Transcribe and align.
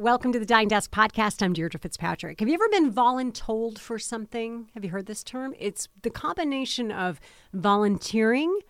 Welcome 0.00 0.32
to 0.32 0.38
the 0.38 0.46
Dying 0.46 0.70
to 0.70 0.76
Ask 0.76 0.90
podcast. 0.90 1.42
I'm 1.42 1.52
Deirdre 1.52 1.78
Fitzpatrick. 1.78 2.40
Have 2.40 2.48
you 2.48 2.54
ever 2.54 2.70
been 2.70 2.90
voluntold 2.90 3.78
for 3.78 3.98
something? 3.98 4.70
Have 4.72 4.82
you 4.82 4.90
heard 4.90 5.04
this 5.04 5.22
term? 5.22 5.54
It's 5.58 5.88
the 6.00 6.08
combination 6.08 6.90
of 6.90 7.20
volunteering 7.52 8.60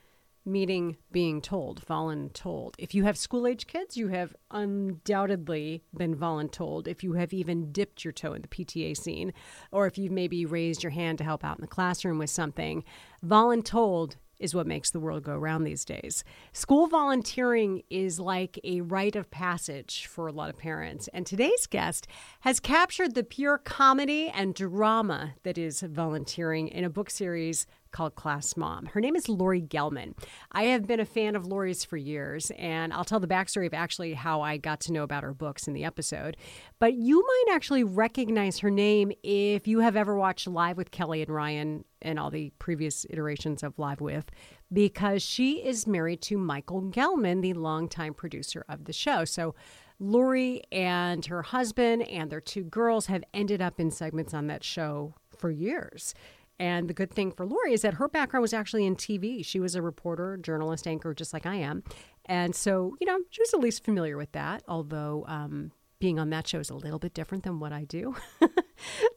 meeting 0.44 0.96
being 1.12 1.40
told, 1.40 1.86
voluntold. 1.86 2.74
If 2.78 2.96
you 2.96 3.04
have 3.04 3.16
school 3.16 3.46
age 3.46 3.68
kids, 3.68 3.96
you 3.96 4.08
have 4.08 4.34
undoubtedly 4.50 5.84
been 5.96 6.16
voluntold. 6.16 6.88
If 6.88 7.04
you 7.04 7.12
have 7.12 7.32
even 7.32 7.70
dipped 7.70 8.04
your 8.04 8.12
toe 8.12 8.32
in 8.32 8.42
the 8.42 8.48
PTA 8.48 8.96
scene, 8.96 9.32
or 9.70 9.86
if 9.86 9.96
you've 9.96 10.10
maybe 10.10 10.44
raised 10.46 10.82
your 10.82 10.90
hand 10.90 11.18
to 11.18 11.24
help 11.24 11.44
out 11.44 11.58
in 11.58 11.62
the 11.62 11.68
classroom 11.68 12.18
with 12.18 12.30
something, 12.30 12.82
voluntold 13.24 14.16
is 14.40 14.54
what 14.54 14.66
makes 14.66 14.90
the 14.90 14.98
world 14.98 15.22
go 15.22 15.36
round 15.36 15.66
these 15.66 15.84
days. 15.84 16.24
School 16.52 16.88
volunteering 16.88 17.82
is 17.90 18.18
like 18.18 18.58
a 18.64 18.80
rite 18.80 19.14
of 19.14 19.30
passage 19.30 20.06
for 20.06 20.26
a 20.26 20.32
lot 20.32 20.50
of 20.50 20.58
parents. 20.58 21.08
And 21.12 21.26
today's 21.26 21.66
guest 21.66 22.08
has 22.40 22.58
captured 22.58 23.14
the 23.14 23.22
pure 23.22 23.58
comedy 23.58 24.28
and 24.28 24.54
drama 24.54 25.34
that 25.44 25.58
is 25.58 25.82
volunteering 25.82 26.68
in 26.68 26.84
a 26.84 26.90
book 26.90 27.10
series 27.10 27.66
called 27.90 28.14
Class 28.14 28.56
Mom. 28.56 28.86
Her 28.86 29.00
name 29.00 29.16
is 29.16 29.28
Laurie 29.28 29.62
Gelman. 29.62 30.14
I 30.52 30.64
have 30.64 30.86
been 30.86 31.00
a 31.00 31.04
fan 31.04 31.36
of 31.36 31.46
Laurie's 31.46 31.84
for 31.84 31.96
years, 31.96 32.50
and 32.58 32.92
I'll 32.92 33.04
tell 33.04 33.20
the 33.20 33.26
backstory 33.26 33.66
of 33.66 33.74
actually 33.74 34.14
how 34.14 34.40
I 34.40 34.56
got 34.56 34.80
to 34.80 34.92
know 34.92 35.02
about 35.02 35.22
her 35.22 35.34
books 35.34 35.66
in 35.68 35.74
the 35.74 35.84
episode. 35.84 36.36
But 36.78 36.94
you 36.94 37.22
might 37.22 37.54
actually 37.54 37.84
recognize 37.84 38.58
her 38.60 38.70
name 38.70 39.12
if 39.22 39.66
you 39.68 39.80
have 39.80 39.96
ever 39.96 40.16
watched 40.16 40.46
Live 40.46 40.76
with 40.76 40.90
Kelly 40.90 41.22
and 41.22 41.30
Ryan 41.30 41.84
and 42.02 42.18
all 42.18 42.30
the 42.30 42.50
previous 42.58 43.04
iterations 43.10 43.62
of 43.62 43.78
Live 43.78 44.00
with, 44.00 44.30
because 44.72 45.22
she 45.22 45.64
is 45.64 45.86
married 45.86 46.22
to 46.22 46.38
Michael 46.38 46.82
Gelman, 46.82 47.42
the 47.42 47.54
longtime 47.54 48.14
producer 48.14 48.64
of 48.68 48.84
the 48.84 48.92
show. 48.92 49.24
So 49.24 49.54
Laurie 49.98 50.62
and 50.72 51.26
her 51.26 51.42
husband 51.42 52.08
and 52.08 52.30
their 52.30 52.40
two 52.40 52.64
girls 52.64 53.06
have 53.06 53.22
ended 53.34 53.60
up 53.60 53.78
in 53.78 53.90
segments 53.90 54.32
on 54.32 54.46
that 54.46 54.64
show 54.64 55.14
for 55.36 55.50
years. 55.50 56.14
And 56.60 56.88
the 56.88 56.94
good 56.94 57.10
thing 57.10 57.32
for 57.32 57.46
Laurie 57.46 57.72
is 57.72 57.80
that 57.82 57.94
her 57.94 58.06
background 58.06 58.42
was 58.42 58.52
actually 58.52 58.84
in 58.84 58.94
TV. 58.94 59.42
She 59.42 59.58
was 59.58 59.74
a 59.74 59.80
reporter, 59.80 60.36
journalist, 60.36 60.86
anchor, 60.86 61.14
just 61.14 61.32
like 61.32 61.46
I 61.46 61.54
am. 61.54 61.82
And 62.26 62.54
so, 62.54 62.96
you 63.00 63.06
know, 63.06 63.18
she 63.30 63.40
was 63.40 63.54
at 63.54 63.60
least 63.60 63.82
familiar 63.82 64.18
with 64.18 64.30
that, 64.32 64.62
although 64.68 65.24
um, 65.26 65.72
being 66.00 66.18
on 66.18 66.28
that 66.30 66.46
show 66.46 66.58
is 66.58 66.68
a 66.68 66.74
little 66.74 66.98
bit 66.98 67.14
different 67.14 67.44
than 67.44 67.60
what 67.60 67.72
I 67.72 67.84
do. 67.84 68.14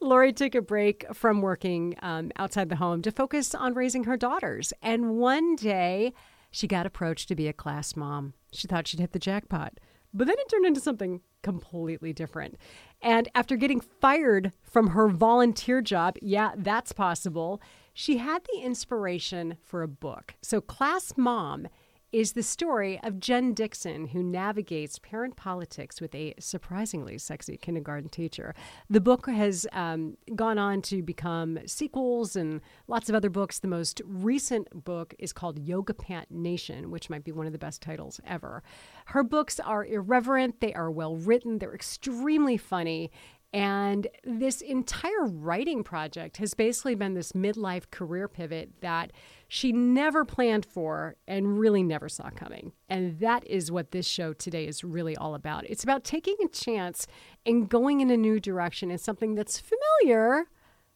Laurie 0.02 0.31
took 0.31 0.55
a 0.55 0.61
break 0.61 1.05
from 1.13 1.41
working 1.41 1.95
um, 2.02 2.31
outside 2.38 2.69
the 2.69 2.77
home 2.77 3.02
to 3.02 3.11
focus 3.11 3.53
on 3.53 3.73
raising 3.73 4.05
her 4.05 4.16
daughters. 4.16 4.72
And 4.81 5.17
one 5.17 5.57
day, 5.57 6.13
she 6.50 6.66
got 6.66 6.85
approached 6.85 7.28
to 7.28 7.35
be 7.35 7.50
a 7.50 7.53
class 7.53 7.97
mom. 7.97 8.35
She 8.53 8.69
thought 8.69 8.88
she'd 8.88 9.02
hit 9.02 9.11
the 9.11 9.19
jackpot. 9.19 9.73
But 10.14 10.28
then 10.28 10.36
it 10.38 10.50
turned 10.50 10.66
into 10.66 10.80
something 10.80 11.22
completely 11.42 12.14
different. 12.14 12.58
And 13.02 13.28
after 13.36 13.56
getting 13.56 13.81
fired 13.81 14.53
from 14.61 14.88
her 14.89 15.08
volunteer 15.08 15.81
job, 15.81 16.16
yeah, 16.22 16.52
that's 16.56 16.92
possible, 16.92 17.61
she 17.94 18.17
had 18.17 18.44
the 18.45 18.61
inspiration 18.61 19.58
for 19.64 19.81
a 19.81 19.88
book. 19.88 20.36
So, 20.41 20.61
Class 20.61 21.14
Mom 21.17 21.67
is 22.14 22.33
the 22.33 22.44
story 22.44 23.00
of 23.02 23.19
Jen 23.19 23.53
Dixon, 23.53 24.09
who 24.09 24.22
navigates 24.22 25.00
parent 25.00 25.36
politics 25.36 26.00
with 26.00 26.14
a 26.14 26.36
surprisingly 26.39 27.17
sexy 27.17 27.58
kindergarten 27.58 28.08
teacher. 28.08 28.53
The 28.88 29.02
book 29.02 29.28
has 29.28 29.66
um, 29.73 30.16
gone 30.36 30.59
on 30.59 30.84
to 30.84 31.02
become 31.02 31.58
sequels 31.66 32.36
and 32.36 32.61
lots 32.88 33.09
of 33.09 33.16
other 33.16 33.31
books. 33.31 33.58
The 33.58 33.67
most 33.67 34.00
recent 34.06 34.86
book 34.86 35.16
is 35.17 35.34
called 35.34 35.58
Yoga 35.58 35.95
Pant 35.95 36.30
Nation, 36.30 36.91
which 36.91 37.09
might 37.09 37.23
be 37.23 37.31
one 37.31 37.47
of 37.47 37.52
the 37.52 37.58
best 37.58 37.81
titles 37.81 38.22
ever. 38.28 38.61
Her 39.08 39.23
books 39.23 39.59
are 39.59 39.84
irreverent, 39.84 40.61
they 40.61 40.73
are 40.73 40.91
well 40.91 41.16
written, 41.16 41.58
they're 41.58 41.73
extremely 41.73 42.58
funny, 42.58 43.09
and 43.54 44.08
this 44.23 44.62
entire 44.62 45.26
writing 45.26 45.84
project 45.84 46.38
has 46.38 46.56
basically 46.56 46.96
been 46.96 47.14
this 47.14 47.34
midlife 47.34 47.92
career 47.92 48.28
pivot 48.28 48.72
that 48.81 49.12
she 49.47 49.72
never 49.72 50.25
planned 50.25 50.66
for 50.66 51.16
and 51.28 51.59
really 51.59 51.84
never 51.84 52.09
saw 52.09 52.31
coming. 52.31 52.72
And 52.90 53.19
that 53.19 53.46
is 53.46 53.72
what 53.72 53.92
this 53.92 54.08
show 54.08 54.34
today 54.34 54.66
is 54.66 54.84
really 54.84 55.16
all 55.16 55.36
about. 55.36 55.69
It's 55.69 55.84
about 55.84 56.03
taking 56.03 56.36
a 56.44 56.47
chance 56.47 57.06
and 57.46 57.69
going 57.69 58.02
in 58.02 58.09
a 58.09 58.18
new 58.18 58.40
direction 58.40 58.90
in 58.90 58.97
something 58.97 59.36
that's 59.36 59.59
familiar 59.59 60.46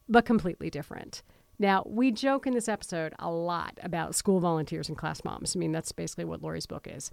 but 0.08 0.24
completely 0.24 0.68
different. 0.68 1.22
Now, 1.60 1.84
we 1.86 2.10
joke 2.10 2.46
in 2.46 2.54
this 2.54 2.68
episode 2.68 3.14
a 3.18 3.30
lot 3.30 3.78
about 3.82 4.14
school 4.14 4.40
volunteers 4.40 4.88
and 4.88 4.96
class 4.98 5.22
moms. 5.24 5.54
I 5.54 5.58
mean, 5.58 5.72
that's 5.72 5.92
basically 5.92 6.24
what 6.24 6.42
Laurie's 6.42 6.66
book 6.66 6.88
is. 6.90 7.12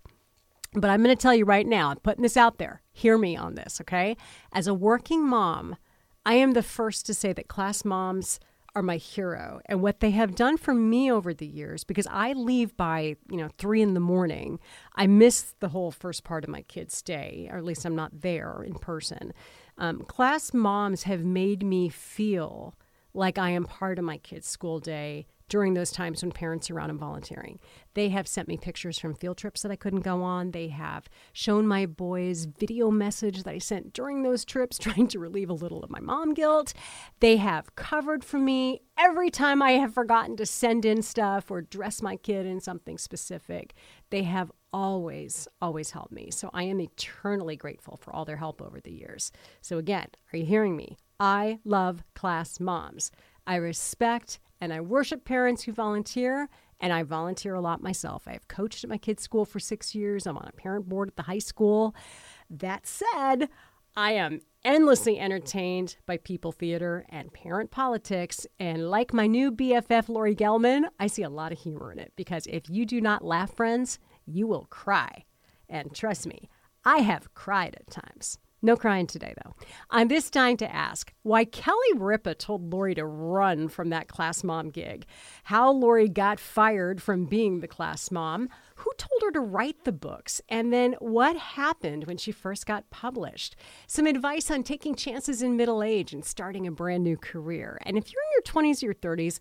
But 0.75 0.89
I'm 0.89 1.01
going 1.01 1.15
to 1.15 1.21
tell 1.21 1.33
you 1.33 1.45
right 1.45 1.65
now, 1.65 1.89
I'm 1.89 1.97
putting 1.97 2.23
this 2.23 2.37
out 2.37 2.57
there. 2.57 2.81
Hear 2.91 3.17
me 3.17 3.35
on 3.37 3.55
this, 3.55 3.79
okay? 3.81 4.17
As 4.51 4.67
a 4.67 4.73
working 4.73 5.25
mom, 5.25 5.77
I 6.25 6.35
am 6.35 6.51
the 6.53 6.63
first 6.63 7.05
to 7.05 7.13
say 7.13 7.33
that 7.33 7.47
class 7.47 7.85
moms 7.85 8.39
are 8.75 8.81
my 8.81 8.97
hero 8.97 9.61
and 9.67 9.81
what 9.81 10.01
they 10.01 10.11
have 10.11 10.35
done 10.35 10.57
for 10.57 10.73
me 10.73 11.09
over 11.09 11.33
the 11.33 11.47
years 11.47 11.85
because 11.85 12.07
I 12.11 12.33
leave 12.33 12.75
by, 12.75 13.15
you 13.31 13.37
know, 13.37 13.47
three 13.57 13.81
in 13.81 13.93
the 13.93 14.01
morning. 14.01 14.59
I 14.95 15.07
miss 15.07 15.55
the 15.61 15.69
whole 15.69 15.91
first 15.91 16.25
part 16.25 16.43
of 16.43 16.49
my 16.49 16.63
kid's 16.63 17.01
day, 17.01 17.47
or 17.49 17.57
at 17.57 17.63
least 17.63 17.85
I'm 17.85 17.95
not 17.95 18.21
there 18.21 18.61
in 18.63 18.75
person. 18.75 19.33
Um, 19.77 20.01
class 20.01 20.53
moms 20.53 21.03
have 21.03 21.23
made 21.23 21.63
me 21.63 21.87
feel 21.87 22.75
like 23.13 23.37
I 23.37 23.51
am 23.51 23.63
part 23.63 23.97
of 23.97 24.03
my 24.03 24.17
kid's 24.17 24.47
school 24.47 24.79
day 24.79 25.25
during 25.49 25.73
those 25.73 25.91
times 25.91 26.21
when 26.21 26.31
parents 26.31 26.69
are 26.69 26.75
around 26.75 26.89
and 26.89 26.99
volunteering. 26.99 27.59
They 27.93 28.09
have 28.09 28.27
sent 28.27 28.47
me 28.47 28.57
pictures 28.57 28.99
from 28.99 29.15
field 29.15 29.37
trips 29.37 29.61
that 29.61 29.71
I 29.71 29.75
couldn't 29.75 30.01
go 30.01 30.23
on. 30.23 30.51
They 30.51 30.69
have 30.69 31.07
shown 31.33 31.67
my 31.67 31.85
boys 31.85 32.45
video 32.45 32.91
message 32.91 33.43
that 33.43 33.53
I 33.53 33.59
sent 33.59 33.93
during 33.93 34.23
those 34.23 34.43
trips, 34.43 34.77
trying 34.79 35.07
to 35.09 35.19
relieve 35.19 35.49
a 35.49 35.53
little 35.53 35.83
of 35.83 35.89
my 35.89 35.99
mom 35.99 36.33
guilt. 36.33 36.73
They 37.19 37.37
have 37.37 37.75
covered 37.75 38.23
for 38.23 38.39
me 38.39 38.81
every 38.97 39.29
time 39.29 39.61
I 39.61 39.73
have 39.73 39.93
forgotten 39.93 40.35
to 40.37 40.45
send 40.45 40.85
in 40.85 41.01
stuff 41.01 41.51
or 41.51 41.61
dress 41.61 42.01
my 42.01 42.15
kid 42.15 42.45
in 42.45 42.59
something 42.59 42.97
specific. 42.97 43.73
They 44.09 44.23
have 44.23 44.51
always, 44.73 45.47
always 45.61 45.91
helped 45.91 46.11
me. 46.11 46.31
So 46.31 46.49
I 46.53 46.63
am 46.63 46.81
eternally 46.81 47.55
grateful 47.55 47.97
for 47.97 48.13
all 48.13 48.25
their 48.25 48.37
help 48.37 48.61
over 48.61 48.81
the 48.81 48.91
years. 48.91 49.31
So, 49.61 49.77
again, 49.77 50.07
are 50.33 50.37
you 50.37 50.45
hearing 50.45 50.75
me? 50.75 50.97
I 51.19 51.59
love 51.63 52.03
class 52.13 52.59
moms. 52.59 53.11
I 53.47 53.55
respect 53.55 54.39
and 54.61 54.73
I 54.73 54.81
worship 54.81 55.25
parents 55.25 55.63
who 55.63 55.71
volunteer, 55.71 56.49
and 56.79 56.91
I 56.91 57.03
volunteer 57.03 57.53
a 57.55 57.61
lot 57.61 57.81
myself. 57.81 58.27
I 58.27 58.33
have 58.33 58.47
coached 58.47 58.83
at 58.83 58.89
my 58.89 58.97
kids' 58.97 59.23
school 59.23 59.45
for 59.45 59.59
six 59.59 59.95
years. 59.95 60.25
I'm 60.25 60.37
on 60.37 60.47
a 60.47 60.51
parent 60.51 60.89
board 60.89 61.09
at 61.09 61.15
the 61.15 61.23
high 61.23 61.39
school. 61.39 61.95
That 62.49 62.85
said, 62.85 63.49
I 63.95 64.11
am 64.11 64.41
endlessly 64.63 65.19
entertained 65.19 65.97
by 66.05 66.17
people 66.17 66.51
theater 66.51 67.05
and 67.09 67.31
parent 67.31 67.71
politics. 67.71 68.45
And 68.59 68.89
like 68.89 69.13
my 69.13 69.27
new 69.27 69.51
BFF, 69.51 70.09
Laurie 70.09 70.35
Gelman, 70.35 70.85
I 70.99 71.07
see 71.07 71.23
a 71.23 71.29
lot 71.29 71.51
of 71.51 71.59
humor 71.59 71.91
in 71.91 71.99
it 71.99 72.11
because 72.15 72.45
if 72.47 72.69
you 72.69 72.85
do 72.85 72.99
not 72.99 73.23
laugh, 73.23 73.55
friends, 73.55 73.99
you 74.25 74.47
will 74.47 74.65
cry. 74.69 75.23
And 75.69 75.93
trust 75.93 76.27
me, 76.27 76.49
I 76.83 76.99
have 76.99 77.33
cried 77.33 77.75
at 77.79 77.89
times. 77.89 78.37
No 78.65 78.75
crying 78.75 79.05
today, 79.05 79.31
though. 79.43 79.53
I'm 79.91 80.07
this 80.07 80.31
dying 80.31 80.57
to 80.57 80.75
ask 80.75 81.13
why 81.21 81.45
Kelly 81.45 81.77
Ripa 81.95 82.33
told 82.33 82.73
Laurie 82.73 82.95
to 82.95 83.05
run 83.05 83.67
from 83.67 83.89
that 83.89 84.07
class 84.07 84.43
mom 84.43 84.71
gig, 84.71 85.05
how 85.43 85.71
Laurie 85.71 86.09
got 86.09 86.39
fired 86.39 86.99
from 86.99 87.27
being 87.27 87.59
the 87.59 87.67
class 87.67 88.09
mom, 88.09 88.49
who 88.77 88.91
told 88.97 89.21
her 89.21 89.29
to 89.33 89.39
write 89.39 89.83
the 89.83 89.91
books, 89.91 90.41
and 90.49 90.73
then 90.73 90.95
what 90.97 91.37
happened 91.37 92.05
when 92.05 92.17
she 92.17 92.31
first 92.31 92.65
got 92.65 92.89
published. 92.89 93.55
Some 93.85 94.07
advice 94.07 94.49
on 94.49 94.63
taking 94.63 94.95
chances 94.95 95.43
in 95.43 95.55
middle 95.55 95.83
age 95.83 96.11
and 96.11 96.25
starting 96.25 96.65
a 96.65 96.71
brand 96.71 97.03
new 97.03 97.17
career. 97.17 97.77
And 97.83 97.99
if 97.99 98.11
you're 98.11 98.23
in 98.23 98.31
your 98.33 98.73
20s 98.73 98.81
or 98.81 98.87
your 98.87 98.95
30s, 98.95 99.37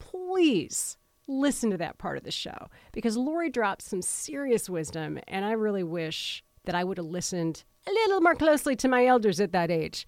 please 0.00 0.96
listen 1.28 1.70
to 1.70 1.76
that 1.76 1.98
part 1.98 2.18
of 2.18 2.24
the 2.24 2.32
show 2.32 2.66
because 2.90 3.16
Laurie 3.16 3.50
drops 3.50 3.84
some 3.84 4.02
serious 4.02 4.68
wisdom, 4.68 5.20
and 5.28 5.44
I 5.44 5.52
really 5.52 5.84
wish 5.84 6.42
that 6.64 6.74
I 6.74 6.82
would 6.84 6.98
have 6.98 7.06
listened 7.06 7.62
a 7.88 7.92
little 7.92 8.20
more 8.20 8.34
closely 8.34 8.76
to 8.76 8.88
my 8.88 9.06
elders 9.06 9.40
at 9.40 9.52
that 9.52 9.70
age. 9.70 10.06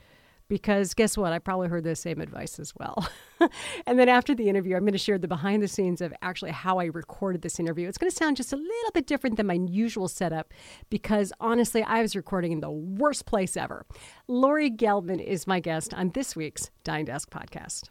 Because 0.49 0.95
guess 0.95 1.17
what? 1.17 1.33
I 1.33 1.39
probably 1.39 1.69
heard 1.69 1.85
the 1.85 1.95
same 1.95 2.21
advice 2.21 2.59
as 2.59 2.73
well. 2.77 3.09
and 3.87 4.01
then 4.01 4.09
after 4.09 4.35
the 4.35 4.49
interview, 4.49 4.75
I'm 4.75 4.83
going 4.83 4.93
to 4.93 4.99
share 4.99 5.17
the 5.17 5.29
behind 5.29 5.63
the 5.63 5.69
scenes 5.69 6.01
of 6.01 6.13
actually 6.23 6.51
how 6.51 6.79
I 6.79 6.87
recorded 6.87 7.43
this 7.43 7.61
interview. 7.61 7.87
It's 7.87 7.99
going 7.99 8.11
to 8.11 8.17
sound 8.17 8.37
just 8.37 8.53
a 8.53 8.57
little 8.57 8.91
bit 8.93 9.07
different 9.07 9.37
than 9.37 9.47
my 9.47 9.55
usual 9.55 10.09
setup 10.09 10.53
because 10.91 11.33
honestly, 11.39 11.85
I 11.85 12.03
was 12.03 12.17
recording 12.17 12.51
in 12.51 12.61
the 12.61 12.71
worst 12.71 13.27
place 13.27 13.57
ever. 13.57 13.87
Laurie 14.27 14.73
Gelman 14.73 15.25
is 15.25 15.47
my 15.47 15.61
guest 15.61 15.95
on 15.95 16.11
this 16.11 16.35
week's 16.35 16.71
Dying 16.83 17.07
to 17.07 17.13
Ask 17.13 17.31
podcast. 17.31 17.91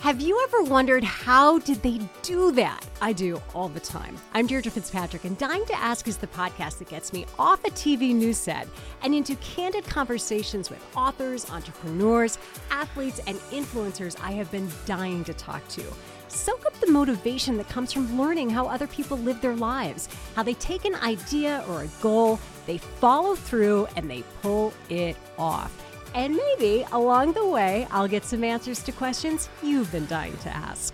Have 0.00 0.20
you 0.20 0.40
ever 0.44 0.62
wondered 0.62 1.02
how 1.02 1.58
did 1.58 1.82
they 1.82 2.00
do 2.22 2.52
that? 2.52 2.86
I 3.02 3.12
do 3.12 3.42
all 3.52 3.68
the 3.68 3.80
time. 3.80 4.16
I'm 4.32 4.46
Deirdre 4.46 4.70
Fitzpatrick, 4.70 5.24
and 5.24 5.36
Dying 5.36 5.66
to 5.66 5.74
Ask 5.76 6.06
is 6.06 6.16
the 6.16 6.28
podcast 6.28 6.78
that 6.78 6.88
gets 6.88 7.12
me 7.12 7.26
off 7.36 7.64
a 7.64 7.70
TV 7.70 8.14
news 8.14 8.38
set 8.38 8.68
and 9.02 9.12
into 9.12 9.34
candid 9.36 9.84
conversations 9.84 10.70
with 10.70 10.80
authors, 10.96 11.50
entrepreneurs, 11.50 12.38
athletes, 12.70 13.20
and 13.26 13.38
influencers 13.50 14.16
I 14.22 14.30
have 14.32 14.48
been 14.52 14.68
dying 14.86 15.24
to 15.24 15.34
talk 15.34 15.66
to. 15.70 15.82
Soak 16.28 16.64
up 16.64 16.74
the 16.74 16.92
motivation 16.92 17.56
that 17.56 17.68
comes 17.68 17.92
from 17.92 18.20
learning 18.20 18.50
how 18.50 18.68
other 18.68 18.86
people 18.86 19.18
live 19.18 19.40
their 19.40 19.56
lives, 19.56 20.08
how 20.36 20.44
they 20.44 20.54
take 20.54 20.84
an 20.84 20.94
idea 20.94 21.64
or 21.68 21.82
a 21.82 21.88
goal 22.00 22.38
they 22.66 22.78
follow 22.78 23.34
through 23.34 23.88
and 23.96 24.08
they 24.08 24.22
pull 24.42 24.72
it 24.90 25.16
off. 25.36 25.87
And 26.18 26.34
maybe 26.34 26.84
along 26.90 27.34
the 27.34 27.46
way, 27.46 27.86
I'll 27.92 28.08
get 28.08 28.24
some 28.24 28.42
answers 28.42 28.82
to 28.82 28.90
questions 28.90 29.48
you've 29.62 29.92
been 29.92 30.06
dying 30.06 30.36
to 30.38 30.48
ask. 30.48 30.92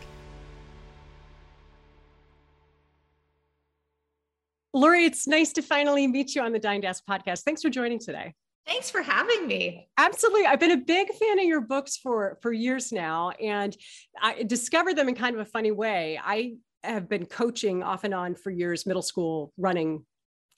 Laurie, 4.75 5.07
it's 5.07 5.27
nice 5.27 5.51
to 5.55 5.63
finally 5.63 6.07
meet 6.07 6.35
you 6.35 6.43
on 6.43 6.53
the 6.53 6.59
Dying 6.59 6.83
to 6.83 6.89
Ask 6.89 7.07
podcast. 7.09 7.41
Thanks 7.41 7.63
for 7.63 7.71
joining 7.71 8.01
today. 8.01 8.35
Thanks 8.67 8.91
for 8.91 9.01
having 9.01 9.47
me. 9.47 9.89
Absolutely. 9.97 10.45
I've 10.45 10.61
been 10.61 10.73
a 10.73 10.77
big 10.77 11.09
fan 11.15 11.39
of 11.39 11.47
your 11.47 11.63
books 11.63 11.97
for 11.97 12.37
for 12.43 12.53
years 12.53 12.93
now 12.93 13.31
and 13.31 13.75
I 14.21 14.43
discovered 14.43 14.97
them 14.97 15.09
in 15.09 15.15
kind 15.15 15.35
of 15.35 15.41
a 15.41 15.47
funny 15.47 15.71
way. 15.71 16.21
I 16.23 16.57
have 16.83 17.09
been 17.09 17.25
coaching 17.25 17.83
off 17.83 18.05
and 18.05 18.13
on 18.13 18.35
for 18.35 18.51
years 18.51 18.85
middle 18.85 19.01
school 19.01 19.55
running 19.57 20.05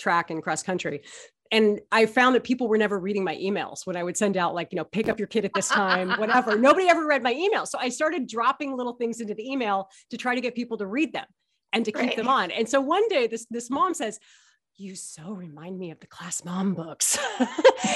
track 0.00 0.30
and 0.30 0.42
cross 0.42 0.64
country. 0.64 1.02
And 1.52 1.80
I 1.92 2.06
found 2.06 2.34
that 2.34 2.44
people 2.44 2.68
were 2.68 2.78
never 2.78 2.98
reading 2.98 3.24
my 3.24 3.36
emails 3.36 3.86
when 3.86 3.96
I 3.96 4.02
would 4.02 4.16
send 4.16 4.36
out 4.36 4.54
like, 4.54 4.72
you 4.72 4.76
know, 4.76 4.84
pick 4.84 5.08
up 5.08 5.18
your 5.18 5.28
kid 5.28 5.44
at 5.44 5.52
this 5.54 5.68
time, 5.68 6.10
whatever. 6.18 6.58
Nobody 6.58 6.88
ever 6.88 7.06
read 7.06 7.22
my 7.22 7.32
email. 7.32 7.66
So 7.66 7.78
I 7.78 7.88
started 7.88 8.26
dropping 8.26 8.76
little 8.76 8.94
things 8.94 9.20
into 9.20 9.34
the 9.34 9.48
email 9.48 9.88
to 10.10 10.16
try 10.16 10.34
to 10.34 10.40
get 10.40 10.54
people 10.54 10.78
to 10.78 10.86
read 10.86 11.12
them 11.12 11.26
and 11.72 11.84
to 11.84 11.92
keep 11.92 12.00
right. 12.00 12.16
them 12.16 12.28
on. 12.28 12.50
And 12.50 12.68
so 12.68 12.80
one 12.80 13.08
day 13.08 13.26
this 13.26 13.46
this 13.50 13.70
mom 13.70 13.94
says, 13.94 14.18
you 14.78 14.94
so 14.94 15.32
remind 15.32 15.78
me 15.78 15.90
of 15.90 16.00
the 16.00 16.06
class 16.06 16.44
mom 16.44 16.74
books. 16.74 17.18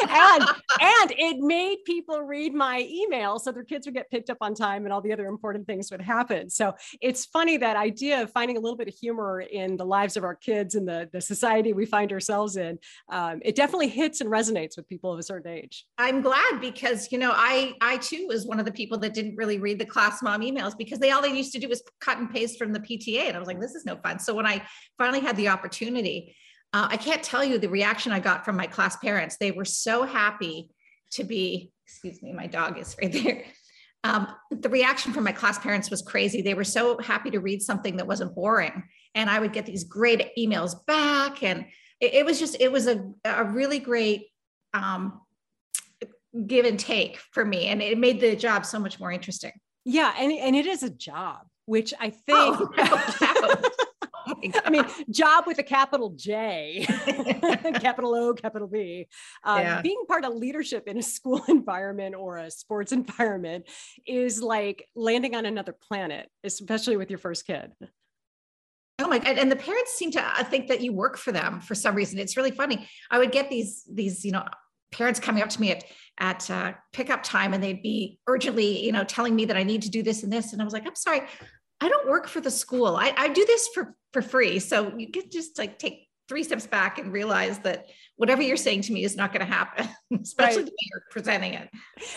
And 0.09 0.43
and 0.81 1.12
it 1.17 1.38
made 1.38 1.79
people 1.85 2.23
read 2.23 2.55
my 2.55 2.87
email 2.88 3.38
so 3.38 3.53
their 3.53 3.65
kids 3.65 3.87
would 3.87 3.94
get 3.94 4.11
picked 4.11 4.31
up 4.31 4.38
on 4.41 4.55
time 4.55 4.85
and 4.85 4.93
all 4.93 5.00
the 5.00 5.12
other 5.12 5.27
important 5.27 5.67
things 5.67 5.91
would 5.91 6.00
happen. 6.00 6.50
So 6.50 6.75
it's 7.00 7.25
funny 7.27 7.56
that 7.59 7.77
idea 7.77 8.23
of 8.23 8.31
finding 8.31 8.56
a 8.56 8.61
little 8.61 8.77
bit 8.77 8.88
of 8.88 8.94
humor 8.94 9.41
in 9.41 9.77
the 9.77 9.85
lives 9.85 10.17
of 10.17 10.25
our 10.25 10.35
kids 10.35 10.75
and 10.75 10.87
the, 10.87 11.09
the 11.12 11.21
society 11.21 11.73
we 11.73 11.87
find 11.87 12.12
ourselves 12.12 12.56
in 12.56 12.79
um, 13.11 13.41
it 13.44 13.55
definitely 13.55 13.88
hits 13.88 14.21
and 14.21 14.31
resonates 14.31 14.77
with 14.77 14.88
people 14.88 15.12
of 15.12 15.19
a 15.19 15.23
certain 15.23 15.53
age. 15.53 15.87
I'm 15.99 16.21
glad 16.23 16.61
because 16.61 17.11
you 17.12 17.19
know 17.19 17.32
i 17.35 17.75
i 17.81 17.97
too 17.99 18.27
was 18.29 18.47
one 18.47 18.59
of 18.59 18.67
the 18.67 18.73
people 18.73 18.99
that 18.99 19.15
didn't 19.15 19.37
really 19.37 19.59
read 19.59 19.79
the 19.79 19.87
class 19.87 20.23
mom 20.23 20.41
emails 20.41 20.77
because 20.77 20.99
they 20.99 21.11
all 21.11 21.23
they 21.23 21.32
used 21.32 21.53
to 21.53 21.59
do 21.59 21.69
was 21.69 21.82
cut 22.00 22.19
and 22.19 22.31
paste 22.31 22.59
from 22.59 22.73
the 22.73 22.81
pta 22.81 23.29
and 23.29 23.37
i 23.37 23.38
was 23.38 23.49
like 23.49 23.61
this 23.61 23.75
is 23.75 23.85
no 23.85 23.97
fun. 23.97 24.19
So 24.19 24.35
when 24.35 24.47
i 24.47 24.62
finally 24.99 25.21
had 25.21 25.37
the 25.37 25.49
opportunity 25.49 26.37
uh, 26.72 26.88
I 26.90 26.96
can't 26.96 27.22
tell 27.22 27.44
you 27.44 27.58
the 27.58 27.69
reaction 27.69 28.12
I 28.12 28.20
got 28.20 28.44
from 28.44 28.56
my 28.56 28.67
class 28.67 28.96
parents. 28.96 29.37
They 29.38 29.50
were 29.50 29.64
so 29.64 30.05
happy 30.05 30.70
to 31.12 31.25
be, 31.25 31.72
excuse 31.87 32.22
me, 32.22 32.32
my 32.32 32.46
dog 32.46 32.78
is 32.78 32.96
right 33.00 33.12
there. 33.12 33.44
Um, 34.05 34.28
the 34.50 34.69
reaction 34.69 35.12
from 35.12 35.25
my 35.25 35.32
class 35.32 35.58
parents 35.58 35.90
was 35.90 36.00
crazy. 36.00 36.40
They 36.40 36.55
were 36.55 36.64
so 36.64 36.99
happy 36.99 37.31
to 37.32 37.40
read 37.40 37.61
something 37.61 37.96
that 37.96 38.06
wasn't 38.06 38.34
boring. 38.34 38.84
And 39.14 39.28
I 39.28 39.40
would 39.40 39.52
get 39.52 39.67
these 39.67 39.84
great 39.84 40.31
emails 40.38 40.75
back. 40.87 41.43
And 41.43 41.67
it, 42.00 42.14
it 42.14 42.25
was 42.25 42.38
just, 42.38 42.56
it 42.61 42.70
was 42.70 42.87
a, 42.87 43.05
a 43.25 43.44
really 43.44 43.78
great 43.78 44.28
um, 44.72 45.20
give 46.46 46.64
and 46.64 46.78
take 46.78 47.19
for 47.32 47.44
me. 47.44 47.67
And 47.67 47.82
it 47.82 47.99
made 47.99 48.20
the 48.20 48.37
job 48.37 48.64
so 48.64 48.78
much 48.78 49.00
more 49.00 49.12
interesting. 49.12 49.52
Yeah. 49.84 50.14
And, 50.17 50.32
and 50.32 50.55
it 50.56 50.67
is 50.67 50.82
a 50.82 50.90
job, 50.90 51.40
which 51.67 51.93
I 51.99 52.11
think. 52.11 52.58
Oh, 52.78 53.56
I 54.65 54.71
mean, 54.71 54.85
job 55.11 55.44
with 55.47 55.59
a 55.59 55.62
capital 55.62 56.11
J, 56.11 56.87
capital 57.81 58.15
O, 58.15 58.35
capital 58.35 58.69
B. 58.69 59.06
Um, 59.44 59.61
yeah. 59.61 59.82
Being 59.82 60.05
part 60.09 60.25
of 60.25 60.35
leadership 60.35 60.87
in 60.87 60.99
a 60.99 61.03
school 61.03 61.43
environment 61.49 62.15
or 62.15 62.38
a 62.38 62.50
sports 62.50 62.93
environment 62.93 63.69
is 64.06 64.43
like 64.43 64.87
landing 64.94 65.35
on 65.35 65.47
another 65.47 65.73
planet, 65.88 66.29
especially 66.44 66.97
with 66.97 67.11
your 67.11 67.19
first 67.19 67.47
kid. 67.47 67.73
Oh 68.99 69.09
my 69.09 69.19
god! 69.19 69.38
And 69.38 69.50
the 69.50 69.56
parents 69.56 69.94
seem 69.94 70.11
to 70.12 70.23
uh, 70.23 70.44
think 70.44 70.69
that 70.69 70.82
you 70.82 70.93
work 70.93 71.17
for 71.17 71.32
them 71.32 71.61
for 71.61 71.75
some 71.75 71.94
reason. 71.94 72.19
It's 72.19 72.37
really 72.37 72.50
funny. 72.50 72.87
I 73.11 73.19
would 73.19 73.32
get 73.32 73.49
these 73.49 73.85
these 73.91 74.25
you 74.25 74.32
know 74.32 74.44
parents 74.93 75.21
coming 75.21 75.43
up 75.43 75.49
to 75.50 75.61
me 75.61 75.73
at 75.73 75.85
at 76.19 76.50
uh, 76.50 76.73
pickup 76.93 77.23
time, 77.23 77.55
and 77.55 77.65
they'd 77.65 77.82
be 77.82 78.19
urgently 78.27 78.85
you 78.85 78.93
know 78.93 79.05
telling 79.05 79.35
me 79.35 79.47
that 79.47 79.56
I 79.56 79.62
need 79.62 79.82
to 79.82 79.91
do 79.91 80.03
this 80.03 80.23
and 80.23 80.32
this, 80.32 80.53
and 80.53 80.61
I 80.61 80.65
was 80.67 80.75
like, 80.75 80.87
I'm 80.87 80.94
sorry, 80.94 81.23
I 81.81 81.88
don't 81.88 82.09
work 82.09 82.29
for 82.29 82.41
the 82.41 82.50
school. 82.50 82.97
I, 82.97 83.15
I 83.17 83.29
do 83.29 83.44
this 83.44 83.69
for 83.75 83.94
for 84.12 84.23
free. 84.23 84.59
So 84.59 84.93
you 84.97 85.11
can 85.11 85.31
just 85.31 85.59
like 85.59 85.79
take 85.79 86.09
three 86.29 86.44
steps 86.44 86.67
back 86.67 86.99
and 86.99 87.12
realize 87.12 87.59
that 87.59 87.87
whatever 88.17 88.41
you're 88.41 88.56
saying 88.56 88.82
to 88.82 88.93
me 88.93 89.03
is 89.03 89.17
not 89.17 89.32
going 89.32 89.44
to 89.44 89.53
happen, 89.53 89.88
especially 90.23 90.59
right. 90.59 90.67
the 90.67 90.71
way 90.71 90.88
you're 90.93 91.03
presenting 91.11 91.55
it. 91.55 91.69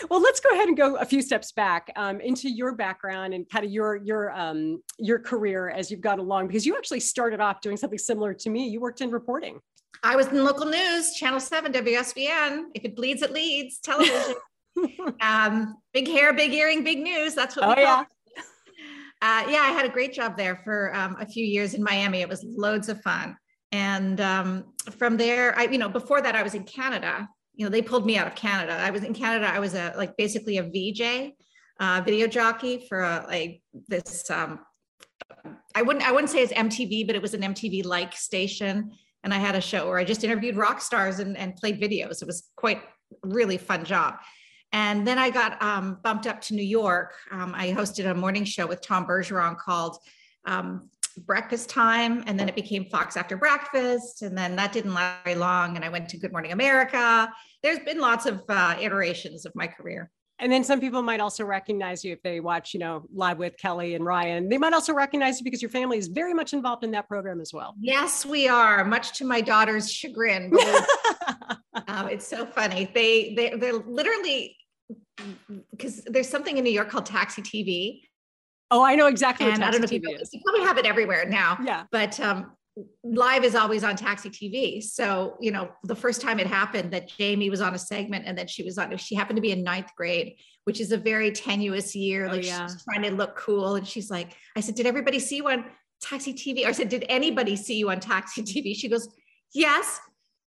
Well, 0.08 0.20
let's 0.20 0.38
go 0.38 0.50
ahead 0.52 0.68
and 0.68 0.76
go 0.76 0.96
a 0.96 1.04
few 1.04 1.20
steps 1.20 1.50
back 1.50 1.90
um, 1.96 2.20
into 2.20 2.48
your 2.48 2.74
background 2.76 3.34
and 3.34 3.48
kind 3.50 3.64
of 3.64 3.72
your 3.72 3.96
your 3.96 4.30
um, 4.32 4.82
your 4.98 5.18
career 5.18 5.68
as 5.68 5.90
you've 5.90 6.00
gone 6.00 6.20
along, 6.20 6.46
because 6.46 6.64
you 6.64 6.76
actually 6.76 7.00
started 7.00 7.40
off 7.40 7.60
doing 7.60 7.76
something 7.76 7.98
similar 7.98 8.34
to 8.34 8.50
me. 8.50 8.68
You 8.68 8.80
worked 8.80 9.00
in 9.00 9.10
reporting. 9.10 9.58
I 10.02 10.16
was 10.16 10.26
in 10.28 10.44
local 10.44 10.66
news, 10.66 11.14
Channel 11.14 11.40
Seven, 11.40 11.72
WSVN. 11.72 12.66
If 12.74 12.84
it 12.84 12.94
bleeds, 12.94 13.22
it 13.22 13.32
leads. 13.32 13.78
Television. 13.78 14.34
um, 15.20 15.76
big 15.92 16.06
hair, 16.06 16.32
big 16.32 16.52
earring, 16.52 16.84
big 16.84 16.98
news. 16.98 17.34
That's 17.34 17.56
what 17.56 17.64
oh, 17.64 17.68
we 17.70 17.74
call 17.76 17.84
yeah. 17.84 18.04
Uh, 19.22 19.44
yeah, 19.48 19.62
I 19.62 19.70
had 19.70 19.86
a 19.86 19.88
great 19.88 20.12
job 20.12 20.36
there 20.36 20.60
for 20.64 20.94
um, 20.94 21.16
a 21.18 21.26
few 21.26 21.44
years 21.44 21.74
in 21.74 21.82
Miami. 21.82 22.20
It 22.20 22.28
was 22.28 22.44
loads 22.44 22.88
of 22.88 23.00
fun. 23.02 23.36
And 23.72 24.20
um, 24.20 24.72
from 24.98 25.16
there, 25.16 25.58
I, 25.58 25.64
you 25.64 25.78
know, 25.78 25.88
before 25.88 26.20
that, 26.20 26.36
I 26.36 26.42
was 26.42 26.54
in 26.54 26.64
Canada. 26.64 27.28
You 27.54 27.66
know, 27.66 27.70
they 27.70 27.82
pulled 27.82 28.06
me 28.06 28.16
out 28.16 28.26
of 28.26 28.34
Canada. 28.34 28.72
I 28.72 28.90
was 28.90 29.02
in 29.02 29.14
Canada. 29.14 29.50
I 29.52 29.58
was 29.58 29.74
a 29.74 29.94
like 29.96 30.16
basically 30.16 30.58
a 30.58 30.62
VJ, 30.62 31.32
uh, 31.80 32.02
video 32.04 32.26
jockey 32.26 32.86
for 32.88 33.00
a, 33.00 33.24
like 33.26 33.62
this. 33.88 34.30
Um, 34.30 34.60
I 35.74 35.82
wouldn't 35.82 36.06
I 36.06 36.12
wouldn't 36.12 36.30
say 36.30 36.42
it's 36.42 36.52
MTV, 36.52 37.06
but 37.06 37.16
it 37.16 37.22
was 37.22 37.34
an 37.34 37.40
MTV 37.40 37.84
like 37.84 38.14
station. 38.14 38.92
And 39.22 39.32
I 39.32 39.38
had 39.38 39.54
a 39.54 39.60
show 39.60 39.88
where 39.88 39.98
I 39.98 40.04
just 40.04 40.22
interviewed 40.22 40.56
rock 40.56 40.80
stars 40.80 41.18
and, 41.18 41.36
and 41.36 41.56
played 41.56 41.80
videos. 41.80 42.20
It 42.20 42.26
was 42.26 42.50
quite 42.56 42.82
really 43.22 43.56
fun 43.56 43.84
job. 43.84 44.16
And 44.72 45.06
then 45.06 45.18
I 45.18 45.30
got 45.30 45.62
um, 45.62 45.98
bumped 46.02 46.26
up 46.26 46.40
to 46.42 46.54
New 46.54 46.64
York. 46.64 47.14
Um, 47.30 47.54
I 47.54 47.72
hosted 47.72 48.10
a 48.10 48.14
morning 48.14 48.44
show 48.44 48.66
with 48.66 48.80
Tom 48.80 49.06
Bergeron 49.06 49.56
called 49.56 49.98
um, 50.46 50.90
Breakfast 51.18 51.70
Time. 51.70 52.24
And 52.26 52.38
then 52.38 52.48
it 52.48 52.56
became 52.56 52.86
Fox 52.86 53.16
After 53.16 53.36
Breakfast. 53.36 54.22
And 54.22 54.36
then 54.36 54.56
that 54.56 54.72
didn't 54.72 54.94
last 54.94 55.24
very 55.24 55.36
long. 55.36 55.76
And 55.76 55.84
I 55.84 55.88
went 55.88 56.08
to 56.10 56.18
Good 56.18 56.32
Morning 56.32 56.52
America. 56.52 57.32
There's 57.62 57.78
been 57.80 58.00
lots 58.00 58.26
of 58.26 58.42
uh, 58.48 58.76
iterations 58.80 59.46
of 59.46 59.54
my 59.54 59.66
career. 59.66 60.10
And 60.40 60.50
then 60.50 60.64
some 60.64 60.80
people 60.80 61.00
might 61.00 61.20
also 61.20 61.44
recognize 61.44 62.04
you 62.04 62.12
if 62.12 62.22
they 62.22 62.40
watch, 62.40 62.74
you 62.74 62.80
know, 62.80 63.04
live 63.14 63.38
with 63.38 63.56
Kelly 63.56 63.94
and 63.94 64.04
Ryan. 64.04 64.48
They 64.48 64.58
might 64.58 64.72
also 64.72 64.92
recognize 64.92 65.38
you 65.38 65.44
because 65.44 65.62
your 65.62 65.70
family 65.70 65.96
is 65.96 66.08
very 66.08 66.34
much 66.34 66.52
involved 66.52 66.82
in 66.82 66.90
that 66.90 67.08
program 67.08 67.40
as 67.40 67.52
well. 67.52 67.74
Yes, 67.80 68.26
we 68.26 68.48
are, 68.48 68.84
much 68.84 69.16
to 69.18 69.24
my 69.24 69.40
daughter's 69.40 69.90
chagrin. 69.90 70.52
um, 71.94 72.08
it's 72.08 72.26
so 72.26 72.44
funny. 72.46 72.90
They 72.92 73.34
they 73.34 73.50
they're 73.56 73.74
literally 73.74 74.56
because 75.70 76.02
there's 76.04 76.28
something 76.28 76.58
in 76.58 76.64
New 76.64 76.72
York 76.72 76.88
called 76.88 77.06
Taxi 77.06 77.42
TV. 77.42 78.02
Oh, 78.70 78.82
I 78.82 78.96
know 78.96 79.06
exactly. 79.06 79.50
And 79.50 79.62
I 79.62 79.70
don't 79.70 79.80
know 79.80 79.86
TV 79.86 79.98
if 79.98 80.02
you, 80.02 80.16
is. 80.20 80.30
you 80.32 80.40
probably 80.44 80.62
have 80.62 80.78
it 80.78 80.86
everywhere 80.86 81.26
now. 81.28 81.58
Yeah. 81.62 81.84
But 81.92 82.18
um, 82.18 82.52
live 83.04 83.44
is 83.44 83.54
always 83.54 83.84
on 83.84 83.94
Taxi 83.94 84.30
TV. 84.30 84.82
So 84.82 85.36
you 85.40 85.52
know, 85.52 85.70
the 85.84 85.94
first 85.94 86.20
time 86.20 86.40
it 86.40 86.46
happened 86.46 86.92
that 86.92 87.08
Jamie 87.08 87.50
was 87.50 87.60
on 87.60 87.74
a 87.74 87.78
segment 87.78 88.24
and 88.26 88.36
then 88.36 88.48
she 88.48 88.64
was 88.64 88.76
on. 88.78 88.96
She 88.96 89.14
happened 89.14 89.36
to 89.36 89.42
be 89.42 89.52
in 89.52 89.62
ninth 89.62 89.90
grade, 89.96 90.36
which 90.64 90.80
is 90.80 90.90
a 90.90 90.98
very 90.98 91.30
tenuous 91.30 91.94
year. 91.94 92.26
Oh, 92.26 92.30
like 92.30 92.44
yeah. 92.44 92.66
she's 92.66 92.82
trying 92.82 93.02
to 93.02 93.12
look 93.12 93.36
cool, 93.36 93.76
and 93.76 93.86
she's 93.86 94.10
like, 94.10 94.36
"I 94.56 94.60
said, 94.60 94.74
did 94.74 94.86
everybody 94.86 95.20
see 95.20 95.36
you 95.36 95.48
on 95.48 95.66
Taxi 96.00 96.34
TV?" 96.34 96.64
Or 96.64 96.68
I 96.68 96.72
said, 96.72 96.88
"Did 96.88 97.04
anybody 97.08 97.54
see 97.54 97.76
you 97.76 97.90
on 97.90 98.00
Taxi 98.00 98.42
TV?" 98.42 98.74
She 98.74 98.88
goes, 98.88 99.08
"Yes." 99.52 100.00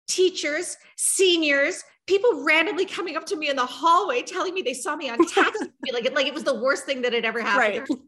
Teachers, 0.07 0.77
seniors, 0.95 1.83
people 2.07 2.43
randomly 2.43 2.85
coming 2.85 3.15
up 3.15 3.25
to 3.25 3.35
me 3.35 3.49
in 3.49 3.55
the 3.55 3.65
hallway 3.65 4.23
telling 4.23 4.53
me 4.53 4.61
they 4.61 4.73
saw 4.73 4.95
me 4.95 5.09
on 5.09 5.17
taxi 5.27 5.65
like 5.93 6.05
it 6.05 6.15
like 6.15 6.25
it 6.25 6.33
was 6.33 6.43
the 6.43 6.55
worst 6.55 6.85
thing 6.85 7.01
that 7.01 7.13
had 7.13 7.25
ever 7.25 7.41
happened 7.41 7.85
right. 7.89 7.99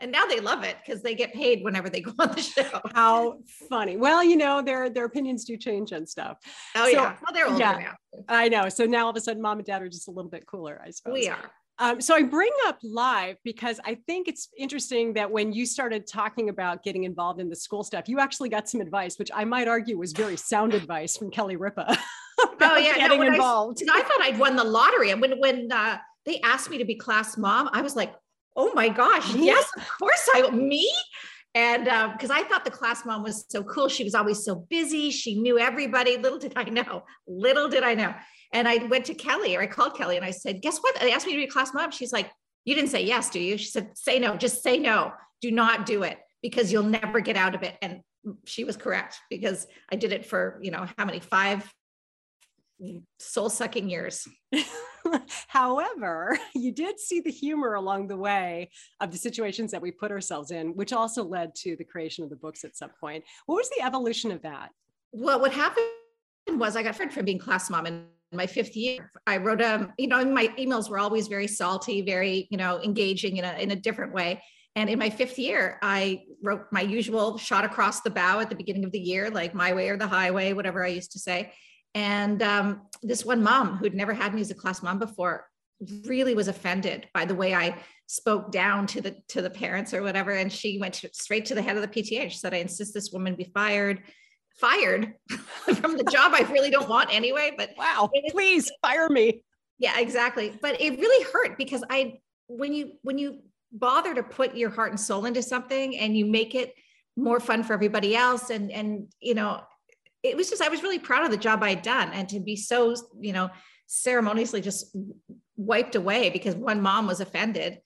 and 0.00 0.12
now 0.12 0.26
they 0.26 0.40
love 0.40 0.62
it 0.62 0.76
because 0.84 1.02
they 1.02 1.14
get 1.14 1.32
paid 1.32 1.64
whenever 1.64 1.88
they 1.88 2.00
go 2.00 2.12
on 2.18 2.30
the 2.32 2.42
show. 2.42 2.80
How 2.94 3.38
funny. 3.68 3.96
Well 3.96 4.22
you 4.22 4.36
know 4.36 4.62
their 4.62 4.90
their 4.90 5.06
opinions 5.06 5.44
do 5.44 5.56
change 5.56 5.92
and 5.92 6.08
stuff. 6.08 6.38
Oh 6.76 6.84
so, 6.84 6.90
yeah. 6.90 7.16
Well 7.22 7.32
they're 7.32 7.46
older 7.46 7.58
yeah, 7.58 7.78
now. 8.12 8.22
I 8.28 8.48
know. 8.48 8.68
So 8.68 8.84
now 8.84 9.04
all 9.04 9.10
of 9.10 9.16
a 9.16 9.20
sudden 9.20 9.42
mom 9.42 9.58
and 9.58 9.66
dad 9.66 9.82
are 9.82 9.88
just 9.88 10.08
a 10.08 10.10
little 10.10 10.30
bit 10.30 10.46
cooler 10.46 10.80
i 10.84 10.90
suppose. 10.90 11.14
We 11.14 11.28
are 11.28 11.50
um, 11.78 12.00
so 12.00 12.14
I 12.14 12.22
bring 12.22 12.50
up 12.66 12.78
live 12.82 13.36
because 13.44 13.78
I 13.84 13.96
think 14.06 14.28
it's 14.28 14.48
interesting 14.56 15.12
that 15.14 15.30
when 15.30 15.52
you 15.52 15.66
started 15.66 16.06
talking 16.06 16.48
about 16.48 16.82
getting 16.82 17.04
involved 17.04 17.40
in 17.40 17.50
the 17.50 17.56
school 17.56 17.84
stuff, 17.84 18.08
you 18.08 18.18
actually 18.18 18.48
got 18.48 18.68
some 18.68 18.80
advice, 18.80 19.18
which 19.18 19.30
I 19.34 19.44
might 19.44 19.68
argue 19.68 19.98
was 19.98 20.12
very 20.12 20.36
sound 20.36 20.72
advice 20.72 21.16
from 21.16 21.30
Kelly 21.30 21.56
Ripa. 21.56 21.98
oh 22.38 22.76
yeah, 22.76 22.94
getting 22.94 23.20
no, 23.20 23.26
involved. 23.26 23.82
I, 23.90 24.00
I, 24.00 24.02
thought 24.02 24.22
I'd 24.22 24.38
won 24.38 24.56
the 24.56 24.64
lottery, 24.64 25.10
and 25.10 25.20
when 25.20 25.38
when 25.38 25.70
uh, 25.70 25.98
they 26.24 26.40
asked 26.40 26.70
me 26.70 26.78
to 26.78 26.84
be 26.84 26.94
class 26.94 27.36
mom, 27.36 27.68
I 27.72 27.82
was 27.82 27.94
like, 27.94 28.14
oh 28.56 28.72
my 28.74 28.88
gosh, 28.88 29.34
yes, 29.34 29.70
of 29.76 29.86
course 29.98 30.28
I 30.34 30.50
me. 30.50 30.90
And 31.54 31.84
because 32.12 32.30
um, 32.30 32.36
I 32.36 32.42
thought 32.42 32.66
the 32.66 32.70
class 32.70 33.06
mom 33.06 33.22
was 33.22 33.46
so 33.48 33.62
cool, 33.62 33.88
she 33.88 34.04
was 34.04 34.14
always 34.14 34.44
so 34.44 34.54
busy. 34.54 35.10
She 35.10 35.40
knew 35.40 35.58
everybody. 35.58 36.18
Little 36.18 36.38
did 36.38 36.52
I 36.54 36.64
know. 36.64 37.04
Little 37.26 37.68
did 37.68 37.82
I 37.82 37.94
know. 37.94 38.14
And 38.52 38.68
I 38.68 38.84
went 38.86 39.04
to 39.06 39.14
Kelly 39.14 39.56
or 39.56 39.62
I 39.62 39.66
called 39.66 39.96
Kelly 39.96 40.16
and 40.16 40.24
I 40.24 40.30
said, 40.30 40.62
guess 40.62 40.78
what? 40.78 40.98
They 41.00 41.12
asked 41.12 41.26
me 41.26 41.32
to 41.32 41.38
be 41.38 41.46
class 41.46 41.74
mom. 41.74 41.90
She's 41.90 42.12
like, 42.12 42.30
you 42.64 42.74
didn't 42.74 42.90
say 42.90 43.04
yes, 43.04 43.30
do 43.30 43.40
you? 43.40 43.56
She 43.56 43.68
said, 43.68 43.90
say 43.94 44.18
no, 44.18 44.36
just 44.36 44.62
say 44.62 44.78
no. 44.78 45.12
Do 45.40 45.50
not 45.50 45.86
do 45.86 46.02
it 46.02 46.18
because 46.42 46.72
you'll 46.72 46.82
never 46.82 47.20
get 47.20 47.36
out 47.36 47.54
of 47.54 47.62
it. 47.62 47.76
And 47.82 48.00
she 48.44 48.64
was 48.64 48.76
correct 48.76 49.18
because 49.30 49.66
I 49.90 49.96
did 49.96 50.12
it 50.12 50.26
for, 50.26 50.58
you 50.62 50.70
know, 50.70 50.86
how 50.98 51.04
many, 51.04 51.20
five, 51.20 51.72
soul 53.18 53.48
sucking 53.48 53.88
years. 53.88 54.26
However, 55.48 56.38
you 56.54 56.72
did 56.72 56.98
see 56.98 57.20
the 57.20 57.30
humor 57.30 57.74
along 57.74 58.08
the 58.08 58.16
way 58.16 58.70
of 59.00 59.12
the 59.12 59.18
situations 59.18 59.70
that 59.70 59.82
we 59.82 59.90
put 59.90 60.10
ourselves 60.10 60.50
in, 60.50 60.74
which 60.74 60.92
also 60.92 61.24
led 61.24 61.54
to 61.56 61.76
the 61.76 61.84
creation 61.84 62.24
of 62.24 62.30
the 62.30 62.36
books 62.36 62.64
at 62.64 62.76
some 62.76 62.90
point. 63.00 63.24
What 63.46 63.56
was 63.56 63.70
the 63.70 63.84
evolution 63.84 64.32
of 64.32 64.42
that? 64.42 64.70
Well, 65.12 65.40
what 65.40 65.52
happened 65.52 65.86
was 66.48 66.76
I 66.76 66.82
got 66.82 66.96
fired 66.96 67.12
from 67.12 67.24
being 67.24 67.38
class 67.38 67.70
mom 67.70 67.86
in 67.86 68.06
my 68.36 68.46
fifth 68.46 68.76
year. 68.76 69.10
I 69.26 69.38
wrote 69.38 69.60
a, 69.60 69.74
um, 69.74 69.92
you 69.98 70.08
know, 70.08 70.24
my 70.24 70.48
emails 70.58 70.88
were 70.88 70.98
always 70.98 71.28
very 71.28 71.46
salty, 71.46 72.02
very, 72.02 72.46
you 72.50 72.56
know, 72.56 72.80
engaging 72.82 73.38
in 73.38 73.44
a 73.44 73.54
in 73.54 73.70
a 73.70 73.76
different 73.76 74.12
way. 74.12 74.42
And 74.76 74.90
in 74.90 74.98
my 74.98 75.08
fifth 75.08 75.38
year, 75.38 75.78
I 75.80 76.24
wrote 76.42 76.66
my 76.70 76.82
usual 76.82 77.38
shot 77.38 77.64
across 77.64 78.02
the 78.02 78.10
bow 78.10 78.40
at 78.40 78.50
the 78.50 78.56
beginning 78.56 78.84
of 78.84 78.92
the 78.92 78.98
year, 78.98 79.30
like 79.30 79.54
my 79.54 79.72
way 79.72 79.88
or 79.88 79.96
the 79.96 80.06
highway, 80.06 80.52
whatever 80.52 80.84
I 80.84 80.88
used 80.88 81.12
to 81.12 81.18
say. 81.18 81.52
And 81.94 82.42
um, 82.42 82.82
this 83.02 83.24
one 83.24 83.42
mom 83.42 83.78
who'd 83.78 83.94
never 83.94 84.12
had 84.12 84.34
a 84.38 84.54
class 84.54 84.82
mom 84.82 84.98
before 84.98 85.46
really 86.04 86.34
was 86.34 86.48
offended 86.48 87.08
by 87.14 87.24
the 87.24 87.34
way 87.34 87.54
I 87.54 87.76
spoke 88.06 88.52
down 88.52 88.86
to 88.88 89.00
the 89.00 89.16
to 89.28 89.40
the 89.40 89.50
parents 89.50 89.94
or 89.94 90.02
whatever. 90.02 90.32
And 90.32 90.52
she 90.52 90.78
went 90.78 90.94
to, 90.94 91.08
straight 91.12 91.46
to 91.46 91.54
the 91.54 91.62
head 91.62 91.76
of 91.76 91.82
the 91.82 91.88
PTA. 91.88 92.30
She 92.30 92.36
said, 92.36 92.52
"I 92.52 92.58
insist 92.58 92.92
this 92.92 93.12
woman 93.12 93.34
be 93.34 93.50
fired." 93.54 94.02
Fired 94.58 95.14
from 95.28 95.96
the 95.96 96.04
job 96.04 96.32
I 96.34 96.46
really 96.50 96.70
don't 96.70 96.88
want 96.88 97.14
anyway. 97.14 97.52
But 97.56 97.70
wow, 97.76 98.10
please 98.30 98.70
fire 98.82 99.08
me. 99.08 99.42
Yeah, 99.78 99.98
exactly. 99.98 100.58
But 100.62 100.80
it 100.80 100.98
really 100.98 101.26
hurt 101.32 101.58
because 101.58 101.84
I 101.90 102.20
when 102.46 102.72
you 102.72 102.92
when 103.02 103.18
you 103.18 103.40
bother 103.72 104.14
to 104.14 104.22
put 104.22 104.56
your 104.56 104.70
heart 104.70 104.90
and 104.90 105.00
soul 105.00 105.24
into 105.24 105.42
something 105.42 105.96
and 105.98 106.16
you 106.16 106.24
make 106.24 106.54
it 106.54 106.74
more 107.16 107.40
fun 107.40 107.62
for 107.62 107.72
everybody 107.72 108.14
else 108.14 108.50
and 108.50 108.70
and 108.70 109.08
you 109.20 109.34
know 109.34 109.60
it 110.22 110.36
was 110.36 110.48
just 110.50 110.62
i 110.62 110.68
was 110.68 110.82
really 110.82 110.98
proud 110.98 111.24
of 111.24 111.30
the 111.30 111.36
job 111.36 111.62
i'd 111.62 111.82
done 111.82 112.10
and 112.12 112.28
to 112.28 112.40
be 112.40 112.56
so 112.56 112.94
you 113.20 113.32
know 113.32 113.48
ceremoniously 113.86 114.60
just 114.60 114.94
wiped 115.56 115.94
away 115.94 116.30
because 116.30 116.54
one 116.54 116.80
mom 116.80 117.06
was 117.06 117.20
offended 117.20 117.78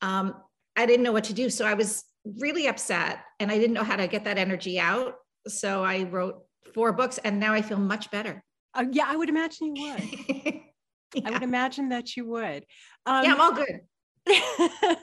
um, 0.00 0.34
i 0.76 0.84
didn't 0.84 1.04
know 1.04 1.12
what 1.12 1.24
to 1.24 1.34
do 1.34 1.48
so 1.48 1.64
i 1.64 1.74
was 1.74 2.04
really 2.38 2.66
upset 2.66 3.20
and 3.38 3.50
i 3.50 3.58
didn't 3.58 3.74
know 3.74 3.84
how 3.84 3.96
to 3.96 4.08
get 4.08 4.24
that 4.24 4.38
energy 4.38 4.78
out 4.80 5.14
so 5.46 5.84
i 5.84 6.04
wrote 6.04 6.42
four 6.74 6.92
books 6.92 7.18
and 7.18 7.38
now 7.38 7.52
i 7.52 7.62
feel 7.62 7.78
much 7.78 8.10
better 8.10 8.42
uh, 8.74 8.84
yeah 8.90 9.04
i 9.06 9.16
would 9.16 9.28
imagine 9.28 9.74
you 9.76 9.82
would 9.82 10.36
yeah. 10.44 11.22
i 11.24 11.30
would 11.30 11.42
imagine 11.42 11.88
that 11.90 12.16
you 12.16 12.26
would 12.26 12.64
um, 13.06 13.24
yeah 13.24 13.34
i'm 13.34 13.40
all 13.40 13.52
good 13.52 13.80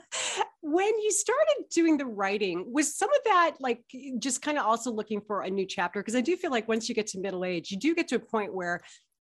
when 0.62 0.98
you 1.00 1.10
started 1.10 1.64
doing 1.72 1.96
the 1.96 2.06
writing, 2.06 2.72
was 2.72 2.96
some 2.96 3.10
of 3.10 3.20
that 3.24 3.52
like 3.60 3.82
just 4.18 4.42
kind 4.42 4.58
of 4.58 4.66
also 4.66 4.90
looking 4.90 5.20
for 5.20 5.42
a 5.42 5.50
new 5.50 5.66
chapter? 5.66 6.00
Because 6.00 6.14
I 6.14 6.20
do 6.20 6.36
feel 6.36 6.50
like 6.50 6.68
once 6.68 6.88
you 6.88 6.94
get 6.94 7.06
to 7.08 7.18
middle 7.18 7.44
age, 7.44 7.70
you 7.70 7.78
do 7.78 7.94
get 7.94 8.08
to 8.08 8.16
a 8.16 8.20
point 8.20 8.54
where 8.54 8.80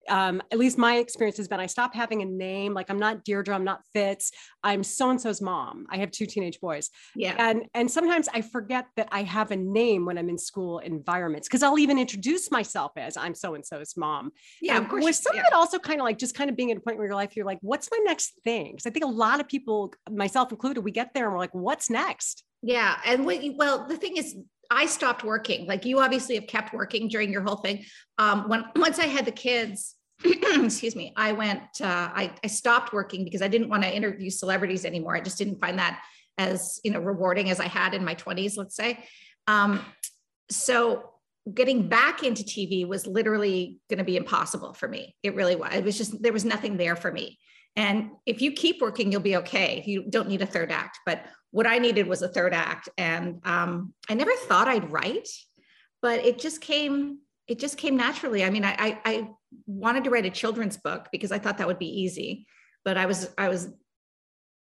um, 0.09 0.43
at 0.51 0.59
least 0.59 0.79
my 0.79 0.97
experience 0.97 1.37
has 1.37 1.49
been 1.49 1.61
I 1.61 1.67
stopped 1.67 1.95
having 1.95 2.23
a 2.23 2.25
name. 2.25 2.75
Like 2.75 2.91
I'm 2.91 2.99
not 2.99 3.25
Deirdre, 3.25 3.55
I'm 3.55 3.65
not 3.65 3.83
Fitz. 3.93 4.31
I'm 4.63 4.83
so 4.83 5.11
and 5.11 5.21
so's 5.21 5.41
mom. 5.41 5.87
I 5.91 5.99
have 5.99 6.11
two 6.11 6.27
teenage 6.27 6.61
boys. 6.61 6.91
Yeah. 7.15 7.35
And 7.39 7.65
and 7.75 7.91
sometimes 7.91 8.29
I 8.33 8.41
forget 8.41 8.87
that 8.97 9.09
I 9.13 9.23
have 9.23 9.51
a 9.51 9.57
name 9.57 10.05
when 10.05 10.19
I'm 10.19 10.29
in 10.29 10.39
school 10.39 10.79
environments 10.79 11.49
because 11.49 11.63
I'll 11.63 11.79
even 11.79 11.99
introduce 11.99 12.51
myself 12.51 12.93
as 12.97 13.17
I'm 13.17 13.35
so 13.35 13.55
and 13.55 13.65
so's 13.65 13.97
mom. 13.97 14.33
Yeah, 14.61 14.77
um, 14.77 14.85
of 14.85 14.91
course. 14.91 15.05
Was 15.05 15.19
some 15.19 15.37
yeah. 15.37 15.43
of 15.43 15.47
it 15.49 15.55
also 15.55 15.79
kind 15.79 16.01
of 16.01 16.05
like 16.05 16.19
just 16.19 16.35
kind 16.35 16.51
of 16.51 16.57
being 16.57 16.71
at 16.71 16.77
a 16.77 16.81
point 16.81 16.99
where 16.99 17.07
your 17.07 17.15
life 17.15 17.37
you're 17.37 17.47
like, 17.47 17.59
what's 17.63 17.89
my 17.91 17.99
next 18.05 18.35
thing? 18.45 18.73
Because 18.73 18.87
I 18.87 18.91
think 18.91 19.05
a 19.05 19.09
lot 19.09 19.41
of 19.41 19.49
people, 19.49 19.93
myself 20.11 20.51
included, 20.51 20.81
we 20.81 20.91
get 20.91 21.15
there 21.15 21.25
and 21.25 21.33
we're 21.33 21.39
like, 21.39 21.55
what's 21.55 21.91
next? 21.91 22.45
Yeah. 22.63 22.99
And 23.07 23.25
what 23.25 23.43
you, 23.43 23.55
well, 23.57 23.87
the 23.87 23.97
thing 23.97 24.17
is, 24.17 24.37
I 24.71 24.87
stopped 24.87 25.25
working. 25.25 25.67
Like 25.67 25.85
you 25.85 26.01
obviously 26.01 26.35
have 26.35 26.47
kept 26.47 26.75
working 26.75 27.09
during 27.09 27.33
your 27.33 27.43
whole 27.43 27.57
thing. 27.57 27.85
Um, 28.19 28.49
when 28.49 28.65
once 28.77 28.99
I 28.99 29.07
had 29.07 29.25
the 29.25 29.33
kids, 29.33 29.95
excuse 30.25 30.97
me, 30.97 31.13
I 31.17 31.33
went, 31.33 31.63
uh, 31.81 32.11
I, 32.15 32.33
I 32.43 32.47
stopped 32.49 32.93
working 32.93 33.25
because 33.25 33.43
I 33.43 33.49
didn't 33.49 33.69
want 33.69 33.83
to 33.85 33.95
interview 33.95 34.31
celebrities 34.31 34.85
anymore. 34.85 35.17
I 35.17 35.21
just 35.21 35.39
didn't 35.39 35.61
find 35.61 35.79
that 35.79 36.03
as, 36.37 36.81
you 36.85 36.91
know, 36.91 37.01
rewarding 37.01 37.51
as 37.51 37.61
I 37.61 37.67
had 37.67 37.95
in 37.95 38.05
my 38.05 38.15
20s, 38.15 38.57
let's 38.57 38.77
say. 38.77 39.05
Um, 39.47 39.85
so 40.51 41.11
getting 41.53 41.89
back 41.89 42.23
into 42.23 42.43
TV 42.43 42.87
was 42.87 43.07
literally 43.07 43.79
going 43.89 43.99
to 43.99 44.05
be 44.05 44.17
impossible 44.17 44.75
for 44.75 44.89
me. 44.89 45.15
It 45.23 45.35
really 45.35 45.57
was. 45.57 45.75
It 45.75 45.85
was 45.85 45.97
just, 45.97 46.23
there 46.23 46.33
was 46.33 46.45
nothing 46.45 46.77
there 46.77 46.97
for 46.97 47.11
me. 47.11 47.39
And 47.77 48.11
if 48.27 48.43
you 48.43 48.53
keep 48.53 48.81
working, 48.81 49.13
you'll 49.13 49.21
be 49.21 49.37
okay. 49.37 49.83
You 49.87 50.05
don't 50.09 50.29
need 50.29 50.43
a 50.43 50.47
third 50.47 50.73
act. 50.73 50.99
But 51.07 51.25
what 51.51 51.67
I 51.67 51.79
needed 51.79 52.07
was 52.07 52.23
a 52.23 52.29
third 52.29 52.53
act. 52.53 52.89
And 52.99 53.41
um, 53.45 53.95
I 54.09 54.15
never 54.15 54.33
thought 54.47 54.69
I'd 54.69 54.91
write, 54.91 55.29
but 56.03 56.25
it 56.25 56.39
just 56.39 56.61
came 56.61 57.19
it 57.49 57.59
just 57.59 57.79
came 57.79 57.97
naturally. 57.97 58.45
I 58.45 58.51
mean, 58.51 58.65
I, 58.65 58.75
I, 58.79 59.01
I 59.05 59.31
wanted 59.67 60.05
to 60.05 60.11
write 60.11 60.27
a 60.27 60.31
children's 60.31 60.77
book 60.77 61.09
because 61.11 61.33
I 61.33 61.39
thought 61.39 61.59
that 61.59 61.67
would 61.67 61.79
be 61.79 62.03
easy, 62.03 62.47
but 62.85 62.99
I 62.99 63.07
was 63.07 63.33
I 63.39 63.49
was 63.49 63.71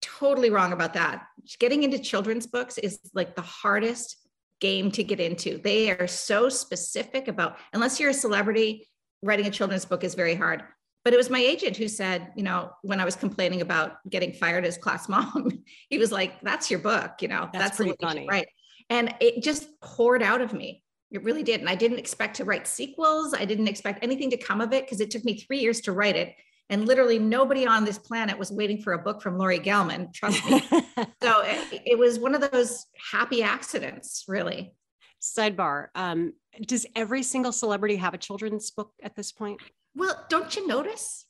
totally 0.00 0.50
wrong 0.50 0.72
about 0.72 0.94
that. 0.94 1.26
Getting 1.58 1.82
into 1.82 1.98
children's 1.98 2.46
books 2.46 2.78
is 2.78 2.98
like 3.14 3.36
the 3.36 3.42
hardest 3.42 4.16
game 4.60 4.90
to 4.92 5.04
get 5.04 5.20
into. 5.20 5.58
They 5.58 5.90
are 5.90 6.06
so 6.06 6.48
specific 6.48 7.28
about 7.28 7.58
unless 7.72 8.00
you're 8.00 8.10
a 8.10 8.14
celebrity, 8.14 8.88
writing 9.22 9.46
a 9.46 9.50
children's 9.50 9.84
book 9.84 10.02
is 10.02 10.14
very 10.14 10.34
hard. 10.34 10.64
But 11.04 11.14
it 11.14 11.16
was 11.16 11.30
my 11.30 11.40
agent 11.40 11.76
who 11.76 11.88
said, 11.88 12.32
you 12.36 12.42
know, 12.42 12.70
when 12.82 13.00
I 13.00 13.04
was 13.04 13.16
complaining 13.16 13.60
about 13.60 13.96
getting 14.08 14.32
fired 14.32 14.64
as 14.64 14.78
class 14.78 15.08
mom, 15.10 15.62
he 15.90 15.98
was 15.98 16.10
like, 16.10 16.40
"That's 16.40 16.70
your 16.70 16.80
book, 16.80 17.20
you 17.20 17.28
know, 17.28 17.48
that's, 17.52 17.64
that's 17.64 17.76
pretty 17.76 17.94
funny, 18.00 18.26
right?" 18.28 18.48
And 18.90 19.14
it 19.20 19.42
just 19.42 19.68
poured 19.80 20.22
out 20.22 20.40
of 20.40 20.54
me. 20.54 20.82
It 21.10 21.24
really 21.24 21.42
did. 21.42 21.60
And 21.60 21.68
I 21.68 21.74
didn't 21.74 21.98
expect 21.98 22.36
to 22.36 22.44
write 22.44 22.66
sequels. 22.66 23.34
I 23.34 23.44
didn't 23.44 23.68
expect 23.68 24.02
anything 24.02 24.30
to 24.30 24.36
come 24.36 24.60
of 24.60 24.72
it 24.72 24.84
because 24.84 25.00
it 25.00 25.10
took 25.10 25.24
me 25.24 25.38
three 25.38 25.60
years 25.60 25.80
to 25.82 25.92
write 25.92 26.16
it. 26.16 26.34
And 26.70 26.86
literally 26.86 27.18
nobody 27.18 27.66
on 27.66 27.84
this 27.84 27.98
planet 27.98 28.38
was 28.38 28.52
waiting 28.52 28.82
for 28.82 28.92
a 28.92 28.98
book 28.98 29.22
from 29.22 29.38
Laurie 29.38 29.58
Gelman, 29.58 30.12
trust 30.12 30.44
me. 30.44 30.60
so 31.22 31.42
it, 31.42 31.82
it, 31.86 31.98
was 31.98 32.18
one 32.18 32.34
of 32.34 32.50
those 32.50 32.84
happy 33.10 33.42
accidents, 33.42 34.24
really. 34.28 34.74
Sidebar 35.22 35.86
um, 35.94 36.34
Does 36.60 36.86
every 36.94 37.22
single 37.22 37.52
celebrity 37.52 37.96
have 37.96 38.12
a 38.12 38.18
children's 38.18 38.70
book 38.70 38.92
at 39.02 39.16
this 39.16 39.32
point? 39.32 39.60
Well, 39.94 40.26
don't 40.28 40.54
you 40.54 40.66
notice? 40.66 41.24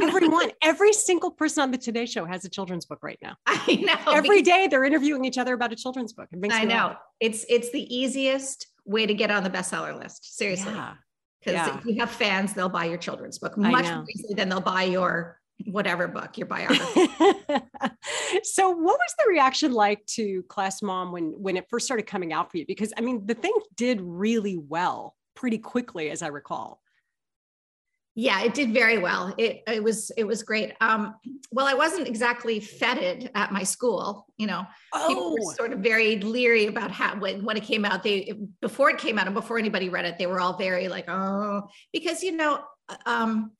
Everyone, 0.00 0.50
every 0.62 0.92
single 0.92 1.30
person 1.30 1.62
on 1.62 1.70
the 1.70 1.78
Today 1.78 2.06
Show 2.06 2.24
has 2.24 2.44
a 2.44 2.48
children's 2.48 2.84
book 2.84 2.98
right 3.02 3.18
now. 3.22 3.36
I 3.46 3.76
know. 3.76 4.12
Every 4.12 4.42
day 4.42 4.66
they're 4.68 4.84
interviewing 4.84 5.24
each 5.24 5.38
other 5.38 5.54
about 5.54 5.72
a 5.72 5.76
children's 5.76 6.12
book. 6.12 6.28
I 6.50 6.64
know. 6.64 6.74
Laugh. 6.74 6.96
It's 7.20 7.44
it's 7.48 7.70
the 7.70 7.94
easiest 7.94 8.66
way 8.88 9.06
to 9.06 9.14
get 9.14 9.30
on 9.30 9.44
the 9.44 9.50
bestseller 9.50 9.96
list. 9.96 10.36
Seriously. 10.36 10.72
Because 11.40 11.54
yeah. 11.54 11.78
if 11.78 11.84
you 11.84 12.00
have 12.00 12.10
fans, 12.10 12.52
they'll 12.54 12.68
buy 12.68 12.86
your 12.86 12.98
children's 12.98 13.38
book 13.38 13.56
much 13.56 13.84
more 13.84 14.04
easily 14.08 14.34
than 14.34 14.48
they'll 14.48 14.60
buy 14.60 14.82
your 14.82 15.40
whatever 15.66 16.08
book, 16.08 16.36
your 16.36 16.46
biography. 16.48 17.08
so 18.42 18.70
what 18.70 18.98
was 18.98 19.14
the 19.18 19.24
reaction 19.28 19.72
like 19.72 20.04
to 20.06 20.42
Class 20.44 20.82
Mom 20.82 21.12
when 21.12 21.34
when 21.38 21.56
it 21.56 21.66
first 21.68 21.86
started 21.86 22.06
coming 22.06 22.32
out 22.32 22.50
for 22.50 22.56
you? 22.56 22.66
Because 22.66 22.92
I 22.96 23.02
mean, 23.02 23.26
the 23.26 23.34
thing 23.34 23.52
did 23.76 24.00
really 24.00 24.56
well 24.56 25.14
pretty 25.36 25.58
quickly, 25.58 26.10
as 26.10 26.22
I 26.22 26.28
recall. 26.28 26.80
Yeah, 28.20 28.42
it 28.42 28.52
did 28.52 28.74
very 28.74 28.98
well. 28.98 29.32
It 29.38 29.62
it 29.68 29.80
was 29.80 30.10
it 30.16 30.24
was 30.24 30.42
great. 30.42 30.72
Um, 30.80 31.14
well, 31.52 31.68
I 31.68 31.74
wasn't 31.74 32.08
exactly 32.08 32.58
feted 32.58 33.30
at 33.36 33.52
my 33.52 33.62
school. 33.62 34.26
You 34.36 34.48
know, 34.48 34.66
oh. 34.92 35.06
people 35.06 35.30
were 35.34 35.52
oh. 35.52 35.52
sort 35.52 35.72
of 35.72 35.78
very 35.78 36.18
leery 36.18 36.66
about 36.66 36.90
how 36.90 37.16
when, 37.16 37.44
when 37.44 37.56
it 37.56 37.62
came 37.62 37.84
out. 37.84 38.02
They 38.02 38.32
before 38.60 38.90
it 38.90 38.98
came 38.98 39.20
out 39.20 39.26
and 39.26 39.36
before 39.36 39.56
anybody 39.56 39.88
read 39.88 40.04
it, 40.04 40.18
they 40.18 40.26
were 40.26 40.40
all 40.40 40.54
very 40.54 40.88
like, 40.88 41.04
oh, 41.06 41.68
because 41.92 42.24
you 42.24 42.32
know, 42.32 42.64
um, 43.06 43.52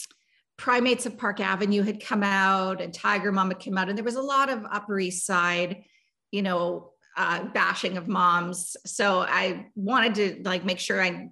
Primates 0.56 1.06
of 1.06 1.16
Park 1.16 1.38
Avenue 1.38 1.84
had 1.84 2.04
come 2.04 2.24
out 2.24 2.80
and 2.80 2.92
Tiger 2.92 3.30
Mom 3.30 3.50
had 3.50 3.64
come 3.64 3.78
out, 3.78 3.88
and 3.88 3.96
there 3.96 4.04
was 4.04 4.16
a 4.16 4.20
lot 4.20 4.50
of 4.50 4.66
Upper 4.72 4.98
East 4.98 5.24
Side, 5.24 5.84
you 6.32 6.42
know, 6.42 6.94
uh, 7.16 7.44
bashing 7.44 7.96
of 7.96 8.08
moms. 8.08 8.76
So 8.84 9.20
I 9.20 9.66
wanted 9.76 10.14
to 10.16 10.42
like 10.42 10.64
make 10.64 10.80
sure 10.80 11.00
I, 11.00 11.28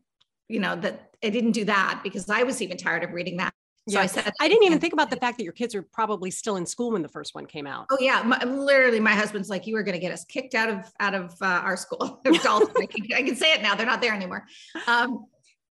you 0.46 0.60
know, 0.60 0.76
that 0.76 1.15
I 1.26 1.30
didn't 1.30 1.52
do 1.52 1.64
that 1.64 2.00
because 2.04 2.30
I 2.30 2.44
was 2.44 2.62
even 2.62 2.76
tired 2.76 3.02
of 3.02 3.12
reading 3.12 3.36
that. 3.38 3.52
So 3.88 3.98
yeah. 3.98 4.02
I 4.02 4.06
said, 4.06 4.32
I 4.40 4.48
didn't 4.48 4.64
even 4.64 4.78
think 4.80 4.92
about 4.92 5.10
the 5.10 5.16
fact 5.16 5.38
that 5.38 5.44
your 5.44 5.52
kids 5.52 5.74
are 5.74 5.82
probably 5.82 6.30
still 6.30 6.56
in 6.56 6.66
school 6.66 6.92
when 6.92 7.02
the 7.02 7.08
first 7.08 7.34
one 7.34 7.46
came 7.46 7.66
out. 7.66 7.86
Oh 7.90 7.98
yeah, 8.00 8.22
my, 8.22 8.42
literally, 8.42 8.98
my 8.98 9.12
husband's 9.12 9.48
like, 9.48 9.66
"You 9.66 9.74
were 9.74 9.84
going 9.84 9.94
to 9.94 10.00
get 10.00 10.12
us 10.12 10.24
kicked 10.24 10.54
out 10.54 10.68
of 10.68 10.92
out 10.98 11.14
of 11.14 11.34
uh, 11.40 11.44
our 11.44 11.76
school." 11.76 12.20
I, 12.26 12.30
can, 12.30 13.06
I, 13.14 13.22
can, 13.22 13.36
say 13.36 13.52
it 13.52 13.62
now; 13.62 13.74
they're 13.76 13.86
not 13.86 14.00
there 14.00 14.12
anymore. 14.12 14.44
Um, 14.88 15.26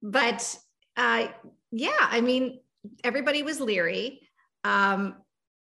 but 0.02 0.58
uh, 0.98 1.28
yeah, 1.72 1.92
I 2.00 2.20
mean, 2.20 2.60
everybody 3.04 3.44
was 3.44 3.62
leery. 3.62 4.28
Um, 4.66 5.16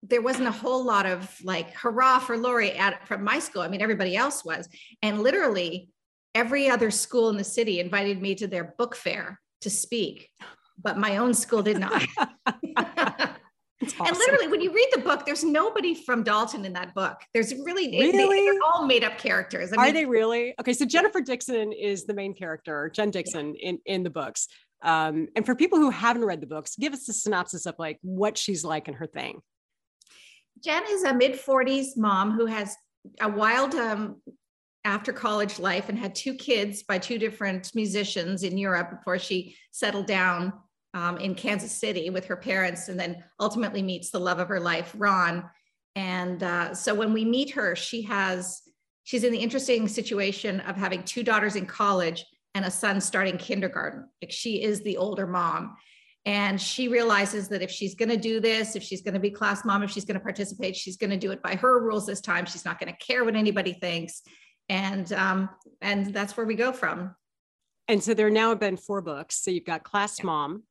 there 0.03 0.21
wasn't 0.21 0.47
a 0.47 0.51
whole 0.51 0.83
lot 0.83 1.05
of 1.05 1.33
like 1.41 1.73
hurrah 1.73 2.19
for 2.19 2.37
Laurie 2.37 2.73
at 2.73 3.07
from 3.07 3.23
my 3.23 3.39
school. 3.39 3.61
I 3.61 3.69
mean, 3.69 3.81
everybody 3.81 4.17
else 4.17 4.43
was, 4.43 4.67
and 5.01 5.21
literally 5.21 5.89
every 6.33 6.69
other 6.69 6.91
school 6.91 7.29
in 7.29 7.37
the 7.37 7.45
city 7.45 7.79
invited 7.79 8.21
me 8.21 8.35
to 8.35 8.47
their 8.47 8.75
book 8.77 8.93
fair 8.93 9.39
to 9.61 9.69
speak, 9.69 10.29
but 10.81 10.97
my 10.97 11.17
own 11.17 11.33
school 11.33 11.61
did 11.61 11.79
not. 11.79 12.03
Awesome. 13.83 14.07
And 14.07 14.17
literally, 14.17 14.47
when 14.47 14.61
you 14.61 14.73
read 14.73 14.87
the 14.93 15.01
book, 15.01 15.25
there's 15.25 15.43
nobody 15.43 15.93
from 15.93 16.23
Dalton 16.23 16.65
in 16.65 16.73
that 16.73 16.95
book. 16.95 17.17
There's 17.33 17.53
really, 17.53 17.89
really? 17.89 18.11
They, 18.11 18.47
are 18.47 18.59
all 18.73 18.85
made 18.85 19.03
up 19.03 19.17
characters. 19.17 19.71
I 19.73 19.89
are 19.89 19.91
they 19.91 20.05
really? 20.05 20.55
Okay, 20.59 20.73
so 20.73 20.85
Jennifer 20.85 21.21
Dixon 21.21 21.71
is 21.71 22.05
the 22.05 22.13
main 22.13 22.33
character, 22.33 22.89
Jen 22.93 23.11
Dixon 23.11 23.53
yeah. 23.55 23.69
in 23.69 23.79
in 23.85 24.03
the 24.03 24.09
books. 24.09 24.47
Um, 24.81 25.27
and 25.35 25.45
for 25.45 25.55
people 25.55 25.79
who 25.79 25.89
haven't 25.89 26.25
read 26.25 26.41
the 26.41 26.47
books, 26.47 26.75
give 26.77 26.93
us 26.93 27.07
a 27.09 27.13
synopsis 27.13 27.65
of 27.65 27.75
like 27.77 27.99
what 28.01 28.37
she's 28.37 28.63
like 28.63 28.87
and 28.87 28.97
her 28.97 29.07
thing. 29.07 29.41
Jen 30.63 30.83
is 30.89 31.03
a 31.03 31.13
mid 31.13 31.33
40s 31.33 31.97
mom 31.97 32.31
who 32.31 32.45
has 32.45 32.75
a 33.19 33.29
wild 33.29 33.75
um, 33.75 34.21
after 34.85 35.11
college 35.11 35.59
life 35.59 35.89
and 35.89 35.97
had 35.97 36.15
two 36.15 36.35
kids 36.35 36.83
by 36.83 36.97
two 36.97 37.17
different 37.17 37.71
musicians 37.73 38.43
in 38.43 38.57
Europe 38.57 38.91
before 38.91 39.19
she 39.19 39.55
settled 39.71 40.05
down 40.05 40.53
um, 40.93 41.17
in 41.17 41.35
Kansas 41.35 41.71
City 41.71 42.09
with 42.09 42.25
her 42.25 42.37
parents 42.37 42.87
and 42.87 42.97
then 42.97 43.21
ultimately 43.39 43.81
meets 43.81 44.11
the 44.11 44.19
love 44.19 44.39
of 44.39 44.47
her 44.47 44.59
life, 44.59 44.93
Ron. 44.97 45.43
And 45.95 46.41
uh, 46.43 46.73
so 46.73 46.93
when 46.93 47.11
we 47.13 47.25
meet 47.25 47.51
her, 47.51 47.75
she 47.75 48.03
has, 48.03 48.61
she's 49.03 49.23
in 49.23 49.33
the 49.33 49.39
interesting 49.39 49.87
situation 49.87 50.61
of 50.61 50.77
having 50.77 51.03
two 51.03 51.23
daughters 51.23 51.55
in 51.55 51.65
college 51.65 52.23
and 52.53 52.63
a 52.63 52.71
son 52.71 53.01
starting 53.01 53.37
kindergarten. 53.37 54.07
Like 54.21 54.31
she 54.31 54.61
is 54.61 54.81
the 54.81 54.97
older 54.97 55.27
mom. 55.27 55.75
And 56.27 56.59
she 56.59 56.87
realizes 56.87 57.49
that 57.49 57.61
if 57.61 57.69
she's 57.69 57.93
going 57.93 58.09
to 58.09 58.17
do 58.17 58.39
this, 58.39 58.75
if 58.75 58.81
she's 58.81 59.01
going 59.01 59.13
to 59.13 59.19
be 59.19 59.29
class 59.29 59.63
mom, 59.63 59.83
if 59.83 59.91
she's 59.91 60.05
going 60.05 60.17
to 60.17 60.23
participate, 60.23 60.75
she's 60.75 60.97
going 60.97 61.11
to 61.11 61.17
do 61.17 61.31
it 61.31 61.41
by 61.43 61.55
her 61.55 61.83
rules 61.83 62.07
this 62.07 62.21
time. 62.21 62.45
She's 62.45 62.65
not 62.65 62.79
going 62.79 62.91
to 62.91 63.05
care 63.05 63.23
what 63.23 63.35
anybody 63.35 63.73
thinks. 63.73 64.23
And 64.69 65.11
um, 65.13 65.49
and 65.81 66.13
that's 66.13 66.35
where 66.35 66.45
we 66.45 66.55
go 66.55 66.71
from. 66.71 67.15
And 67.87 68.03
so 68.03 68.13
there 68.13 68.29
now 68.29 68.49
have 68.49 68.59
been 68.59 68.77
four 68.77 69.01
books. 69.01 69.43
So 69.43 69.51
you've 69.51 69.65
got 69.65 69.83
Class 69.83 70.19
yeah. 70.19 70.25
Mom. 70.25 70.63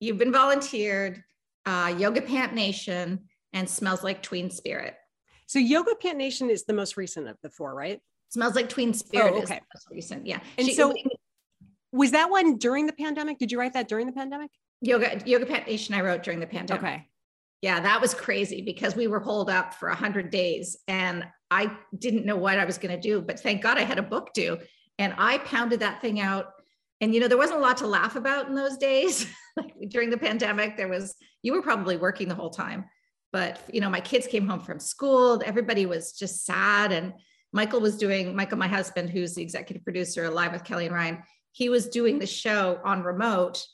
You've 0.00 0.18
been 0.18 0.32
volunteered, 0.32 1.24
uh, 1.64 1.94
Yoga 1.96 2.20
Pant 2.20 2.52
Nation, 2.52 3.20
and 3.54 3.68
Smells 3.68 4.04
Like 4.04 4.22
Tween 4.22 4.50
Spirit. 4.50 4.94
So 5.46 5.58
Yoga 5.58 5.94
Pant 5.94 6.18
Nation 6.18 6.50
is 6.50 6.64
the 6.64 6.74
most 6.74 6.96
recent 6.96 7.28
of 7.28 7.36
the 7.42 7.48
four, 7.48 7.74
right? 7.74 8.00
Smells 8.28 8.54
Like 8.54 8.68
Tween 8.68 8.92
Spirit 8.92 9.32
oh, 9.34 9.42
okay. 9.42 9.54
is 9.56 9.60
most 9.74 9.88
recent. 9.90 10.26
Yeah. 10.26 10.40
And 10.58 10.66
she, 10.66 10.74
so 10.74 10.94
was 11.92 12.10
that 12.10 12.28
one 12.28 12.58
during 12.58 12.86
the 12.86 12.92
pandemic? 12.92 13.38
Did 13.38 13.52
you 13.52 13.58
write 13.58 13.72
that 13.74 13.88
during 13.88 14.06
the 14.06 14.12
pandemic? 14.12 14.50
Yoga 14.80 15.22
Yoga 15.24 15.46
Pant 15.46 15.66
Nation 15.66 15.94
I 15.94 16.02
wrote 16.02 16.22
during 16.22 16.40
the 16.40 16.46
pandemic. 16.46 16.82
Okay. 16.82 17.08
Yeah, 17.64 17.80
that 17.80 18.02
was 18.02 18.12
crazy 18.12 18.60
because 18.60 18.94
we 18.94 19.06
were 19.06 19.20
holed 19.20 19.48
up 19.48 19.72
for 19.72 19.88
100 19.88 20.28
days 20.28 20.76
and 20.86 21.24
I 21.50 21.74
didn't 21.96 22.26
know 22.26 22.36
what 22.36 22.58
I 22.58 22.66
was 22.66 22.76
going 22.76 22.94
to 22.94 23.00
do, 23.00 23.22
but 23.22 23.40
thank 23.40 23.62
God 23.62 23.78
I 23.78 23.84
had 23.84 23.98
a 23.98 24.02
book 24.02 24.34
due 24.34 24.58
and 24.98 25.14
I 25.16 25.38
pounded 25.38 25.80
that 25.80 26.02
thing 26.02 26.20
out. 26.20 26.48
And 27.00 27.14
you 27.14 27.20
know, 27.20 27.26
there 27.26 27.38
wasn't 27.38 27.60
a 27.60 27.62
lot 27.62 27.78
to 27.78 27.86
laugh 27.86 28.16
about 28.16 28.48
in 28.48 28.54
those 28.54 28.76
days. 28.90 29.26
like 29.56 29.72
during 29.88 30.10
the 30.10 30.18
pandemic, 30.18 30.76
there 30.76 30.88
was 30.88 31.14
you 31.42 31.54
were 31.54 31.62
probably 31.62 31.96
working 31.96 32.28
the 32.28 32.34
whole 32.34 32.50
time. 32.50 32.84
But 33.32 33.62
you 33.72 33.80
know, 33.80 33.88
my 33.88 34.00
kids 34.00 34.26
came 34.26 34.46
home 34.46 34.60
from 34.60 34.78
school, 34.78 35.40
everybody 35.42 35.86
was 35.86 36.12
just 36.12 36.44
sad 36.44 36.92
and 36.92 37.14
Michael 37.54 37.80
was 37.80 37.96
doing 37.96 38.36
Michael 38.36 38.58
my 38.58 38.68
husband 38.68 39.08
who's 39.08 39.36
the 39.36 39.42
executive 39.42 39.84
producer 39.84 40.28
live 40.28 40.52
with 40.52 40.64
Kelly 40.64 40.84
and 40.84 40.94
Ryan, 40.94 41.22
he 41.52 41.70
was 41.70 41.88
doing 41.88 42.18
the 42.18 42.26
show 42.26 42.78
on 42.84 43.02
remote 43.02 43.64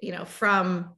you 0.00 0.12
know, 0.12 0.24
from 0.24 0.90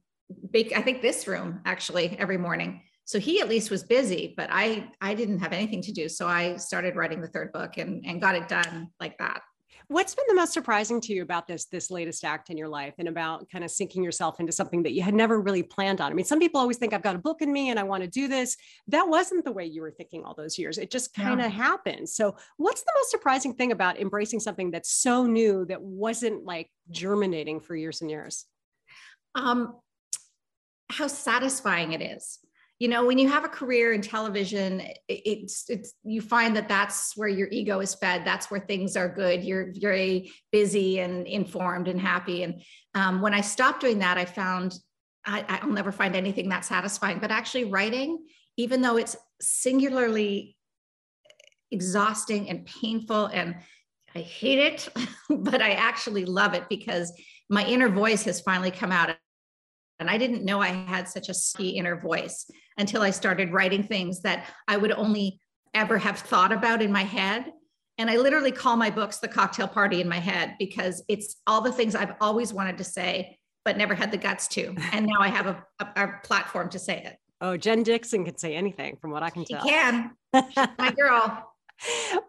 bake, 0.51 0.73
I 0.75 0.81
think 0.81 1.01
this 1.01 1.27
room 1.27 1.61
actually 1.65 2.17
every 2.19 2.37
morning. 2.37 2.81
So 3.05 3.19
he 3.19 3.41
at 3.41 3.49
least 3.49 3.71
was 3.71 3.83
busy, 3.83 4.33
but 4.37 4.49
I 4.51 4.91
I 5.01 5.15
didn't 5.15 5.39
have 5.39 5.51
anything 5.53 5.81
to 5.83 5.91
do. 5.91 6.07
So 6.07 6.27
I 6.27 6.57
started 6.57 6.95
writing 6.95 7.21
the 7.21 7.27
third 7.27 7.51
book 7.51 7.77
and 7.77 8.05
and 8.05 8.21
got 8.21 8.35
it 8.35 8.47
done 8.47 8.89
like 8.99 9.17
that. 9.17 9.41
What's 9.87 10.13
been 10.13 10.25
the 10.27 10.35
most 10.35 10.53
surprising 10.53 11.01
to 11.01 11.13
you 11.13 11.23
about 11.23 11.47
this 11.47 11.65
this 11.65 11.89
latest 11.89 12.23
act 12.23 12.51
in 12.51 12.57
your 12.57 12.67
life 12.67 12.93
and 12.99 13.07
about 13.07 13.49
kind 13.49 13.63
of 13.63 13.71
sinking 13.71 14.03
yourself 14.03 14.39
into 14.39 14.51
something 14.51 14.83
that 14.83 14.91
you 14.91 15.01
had 15.01 15.15
never 15.15 15.41
really 15.41 15.63
planned 15.63 15.99
on? 15.99 16.11
I 16.11 16.13
mean, 16.13 16.25
some 16.25 16.37
people 16.37 16.61
always 16.61 16.77
think 16.77 16.93
I've 16.93 17.01
got 17.01 17.15
a 17.15 17.19
book 17.19 17.41
in 17.41 17.51
me 17.51 17.71
and 17.71 17.79
I 17.79 17.83
want 17.83 18.03
to 18.03 18.09
do 18.09 18.27
this. 18.27 18.55
That 18.89 19.07
wasn't 19.07 19.45
the 19.45 19.51
way 19.51 19.65
you 19.65 19.81
were 19.81 19.89
thinking 19.89 20.23
all 20.23 20.35
those 20.35 20.59
years. 20.59 20.77
It 20.77 20.91
just 20.91 21.15
kind 21.15 21.41
of 21.41 21.51
happened. 21.51 22.07
So, 22.07 22.35
what's 22.57 22.83
the 22.83 22.91
most 22.95 23.09
surprising 23.09 23.55
thing 23.55 23.71
about 23.71 23.99
embracing 23.99 24.41
something 24.41 24.69
that's 24.69 24.91
so 24.91 25.25
new 25.25 25.65
that 25.65 25.81
wasn't 25.81 26.45
like 26.45 26.69
germinating 26.91 27.59
for 27.59 27.75
years 27.75 28.01
and 28.01 28.11
years? 28.11 28.45
um, 29.35 29.75
how 30.89 31.07
satisfying 31.07 31.93
it 31.93 32.01
is. 32.01 32.39
You 32.79 32.87
know 32.87 33.05
when 33.05 33.17
you 33.17 33.27
have 33.27 33.43
a 33.43 33.49
career 33.49 33.91
in 33.91 34.01
television 34.01 34.81
it's 35.09 35.69
it's 35.69 35.93
you 36.03 36.21
find 36.21 36.55
that 36.55 36.69
that's 36.69 37.15
where 37.17 37.27
your 37.27 37.49
ego 37.51 37.81
is 37.81 37.93
fed. 37.95 38.23
That's 38.23 38.49
where 38.49 38.61
things 38.61 38.95
are 38.95 39.09
good. 39.09 39.43
You're 39.43 39.73
very 39.75 40.31
busy 40.51 40.99
and 40.99 41.27
informed 41.27 41.89
and 41.89 41.99
happy. 41.99 42.43
And 42.43 42.61
um, 42.95 43.21
when 43.21 43.33
i 43.33 43.41
stopped 43.41 43.81
doing 43.81 43.99
that 43.99 44.17
i 44.17 44.25
found 44.25 44.73
I, 45.25 45.59
i'll 45.61 45.69
never 45.69 45.91
find 45.91 46.15
anything 46.15 46.49
that 46.49 46.65
satisfying. 46.65 47.19
But 47.19 47.31
actually 47.31 47.65
writing 47.65 48.25
even 48.57 48.81
though 48.81 48.97
it's 48.97 49.17
singularly 49.41 50.55
exhausting 51.71 52.49
and 52.49 52.65
painful 52.65 53.27
and 53.27 53.55
i 54.15 54.19
hate 54.19 54.59
it 54.59 54.89
but 55.29 55.61
i 55.61 55.71
actually 55.71 56.25
love 56.25 56.53
it 56.53 56.67
because 56.69 57.13
my 57.49 57.65
inner 57.65 57.89
voice 57.89 58.23
has 58.23 58.41
finally 58.41 58.71
come 58.71 58.91
out. 58.91 59.15
And 59.99 60.09
I 60.09 60.17
didn't 60.17 60.45
know 60.45 60.61
I 60.61 60.67
had 60.67 61.07
such 61.07 61.29
a 61.29 61.33
ski 61.33 61.69
inner 61.71 61.99
voice 61.99 62.49
until 62.77 63.01
I 63.01 63.09
started 63.09 63.51
writing 63.51 63.83
things 63.83 64.21
that 64.21 64.45
I 64.67 64.77
would 64.77 64.91
only 64.91 65.41
ever 65.73 65.97
have 65.97 66.19
thought 66.19 66.51
about 66.51 66.81
in 66.81 66.91
my 66.91 67.03
head. 67.03 67.51
And 67.97 68.09
I 68.09 68.15
literally 68.17 68.51
call 68.51 68.77
my 68.77 68.89
books 68.89 69.17
the 69.17 69.27
cocktail 69.27 69.67
party 69.67 69.99
in 69.99 70.07
my 70.07 70.19
head 70.19 70.55
because 70.57 71.03
it's 71.09 71.35
all 71.45 71.61
the 71.61 71.71
things 71.71 71.95
I've 71.95 72.15
always 72.21 72.53
wanted 72.53 72.77
to 72.77 72.83
say, 72.85 73.37
but 73.65 73.77
never 73.77 73.93
had 73.93 74.11
the 74.11 74.17
guts 74.17 74.47
to. 74.49 74.73
And 74.93 75.05
now 75.05 75.19
I 75.19 75.27
have 75.27 75.47
a, 75.47 75.63
a, 75.79 76.03
a 76.03 76.19
platform 76.23 76.69
to 76.69 76.79
say 76.79 77.03
it. 77.03 77.17
Oh, 77.41 77.57
Jen 77.57 77.83
Dixon 77.83 78.25
can 78.25 78.37
say 78.37 78.55
anything 78.55 78.97
from 79.01 79.11
what 79.11 79.23
I 79.23 79.29
can 79.29 79.45
she 79.45 79.53
tell. 79.53 79.65
can. 79.65 80.11
my 80.33 80.91
girl. 80.97 81.45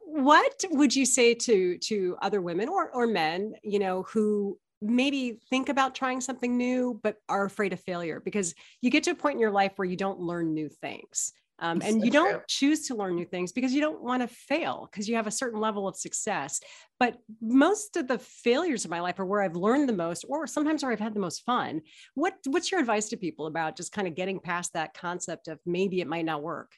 What 0.06 0.64
would 0.70 0.94
you 0.94 1.04
say 1.04 1.34
to 1.34 1.78
to 1.78 2.16
other 2.22 2.40
women 2.40 2.68
or 2.68 2.90
or 2.90 3.08
men, 3.08 3.54
you 3.64 3.80
know, 3.80 4.04
who 4.04 4.58
maybe 4.82 5.38
think 5.50 5.68
about 5.68 5.94
trying 5.94 6.20
something 6.20 6.56
new 6.56 6.98
but 7.02 7.16
are 7.28 7.44
afraid 7.44 7.72
of 7.72 7.80
failure 7.80 8.20
because 8.24 8.54
you 8.80 8.90
get 8.90 9.04
to 9.04 9.10
a 9.10 9.14
point 9.14 9.34
in 9.34 9.40
your 9.40 9.50
life 9.50 9.72
where 9.76 9.86
you 9.86 9.96
don't 9.96 10.20
learn 10.20 10.54
new 10.54 10.68
things. 10.68 11.32
Um, 11.62 11.82
and 11.84 12.00
so 12.00 12.04
you 12.04 12.10
don't 12.10 12.30
true. 12.30 12.42
choose 12.48 12.86
to 12.86 12.94
learn 12.94 13.16
new 13.16 13.26
things 13.26 13.52
because 13.52 13.74
you 13.74 13.82
don't 13.82 14.02
want 14.02 14.22
to 14.22 14.28
fail 14.28 14.88
because 14.90 15.08
you 15.08 15.16
have 15.16 15.26
a 15.26 15.30
certain 15.30 15.60
level 15.60 15.86
of 15.86 15.94
success. 15.94 16.60
But 16.98 17.18
most 17.42 17.96
of 17.96 18.08
the 18.08 18.18
failures 18.18 18.86
of 18.86 18.90
my 18.90 19.00
life 19.00 19.18
are 19.20 19.26
where 19.26 19.42
i've 19.42 19.56
learned 19.56 19.88
the 19.88 19.94
most 19.94 20.24
or 20.28 20.46
sometimes 20.46 20.82
where 20.82 20.90
i've 20.90 21.00
had 21.00 21.14
the 21.14 21.20
most 21.20 21.44
fun. 21.44 21.82
What 22.14 22.34
what's 22.46 22.70
your 22.72 22.80
advice 22.80 23.10
to 23.10 23.18
people 23.18 23.46
about 23.46 23.76
just 23.76 23.92
kind 23.92 24.08
of 24.08 24.14
getting 24.14 24.40
past 24.40 24.72
that 24.72 24.94
concept 24.94 25.48
of 25.48 25.58
maybe 25.66 26.00
it 26.00 26.06
might 26.06 26.24
not 26.24 26.42
work? 26.42 26.72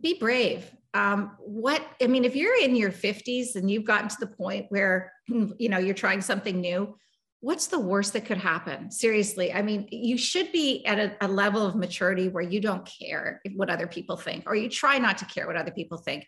Be 0.00 0.14
brave. 0.14 0.70
Um, 0.94 1.32
what 1.40 1.82
i 2.00 2.06
mean 2.06 2.24
if 2.24 2.36
you're 2.36 2.60
in 2.62 2.76
your 2.76 2.92
50s 2.92 3.56
and 3.56 3.68
you've 3.68 3.84
gotten 3.84 4.08
to 4.08 4.16
the 4.20 4.28
point 4.28 4.66
where 4.68 5.12
you 5.26 5.68
know 5.68 5.78
you're 5.78 5.94
trying 5.94 6.20
something 6.20 6.60
new 6.60 6.94
what's 7.40 7.68
the 7.68 7.78
worst 7.78 8.12
that 8.14 8.24
could 8.24 8.38
happen? 8.38 8.90
Seriously. 8.90 9.52
I 9.52 9.62
mean, 9.62 9.88
you 9.90 10.18
should 10.18 10.50
be 10.52 10.84
at 10.84 10.98
a, 10.98 11.16
a, 11.20 11.28
level 11.28 11.64
of 11.64 11.76
maturity 11.76 12.28
where 12.28 12.42
you 12.42 12.60
don't 12.60 12.88
care 13.00 13.40
what 13.54 13.70
other 13.70 13.86
people 13.86 14.16
think, 14.16 14.44
or 14.46 14.56
you 14.56 14.68
try 14.68 14.98
not 14.98 15.18
to 15.18 15.24
care 15.24 15.46
what 15.46 15.56
other 15.56 15.70
people 15.70 15.98
think. 15.98 16.26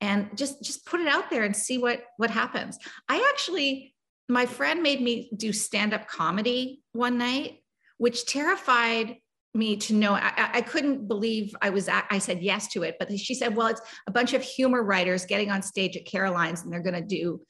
And 0.00 0.36
just 0.36 0.62
just 0.62 0.86
put 0.86 1.00
it 1.00 1.08
out 1.08 1.30
there 1.30 1.44
and 1.44 1.54
see 1.54 1.78
what 1.78 2.02
what 2.16 2.30
happens. 2.30 2.78
I 3.08 3.28
actually, 3.32 3.94
my 4.28 4.46
friend 4.46 4.82
made 4.82 5.00
me 5.00 5.30
do 5.36 5.52
stand-up 5.52 6.06
comedy 6.08 6.82
one 6.92 7.18
night, 7.18 7.62
which 7.98 8.26
terrified 8.26 9.16
me 9.54 9.76
to 9.76 9.94
know 9.94 10.14
I, 10.14 10.50
I, 10.54 10.60
couldn't 10.60 11.08
believe 11.08 11.54
I 11.62 11.70
was 11.70 11.88
I 11.88 12.18
said 12.18 12.42
yes 12.42 12.68
to 12.68 12.82
it, 12.82 12.96
but 12.98 13.10
she 13.18 13.34
said, 13.34 13.56
well, 13.56 13.68
it's 13.68 13.80
a 14.06 14.12
bunch 14.12 14.34
of 14.34 14.42
humor 14.42 14.82
writers 14.84 15.24
getting 15.24 15.50
on 15.50 15.62
stage 15.62 15.96
at 15.96 16.04
Caroline's 16.04 16.62
and 16.62 16.72
they're 16.72 16.82
going 16.82 16.94
to 16.94 17.00
do 17.00 17.40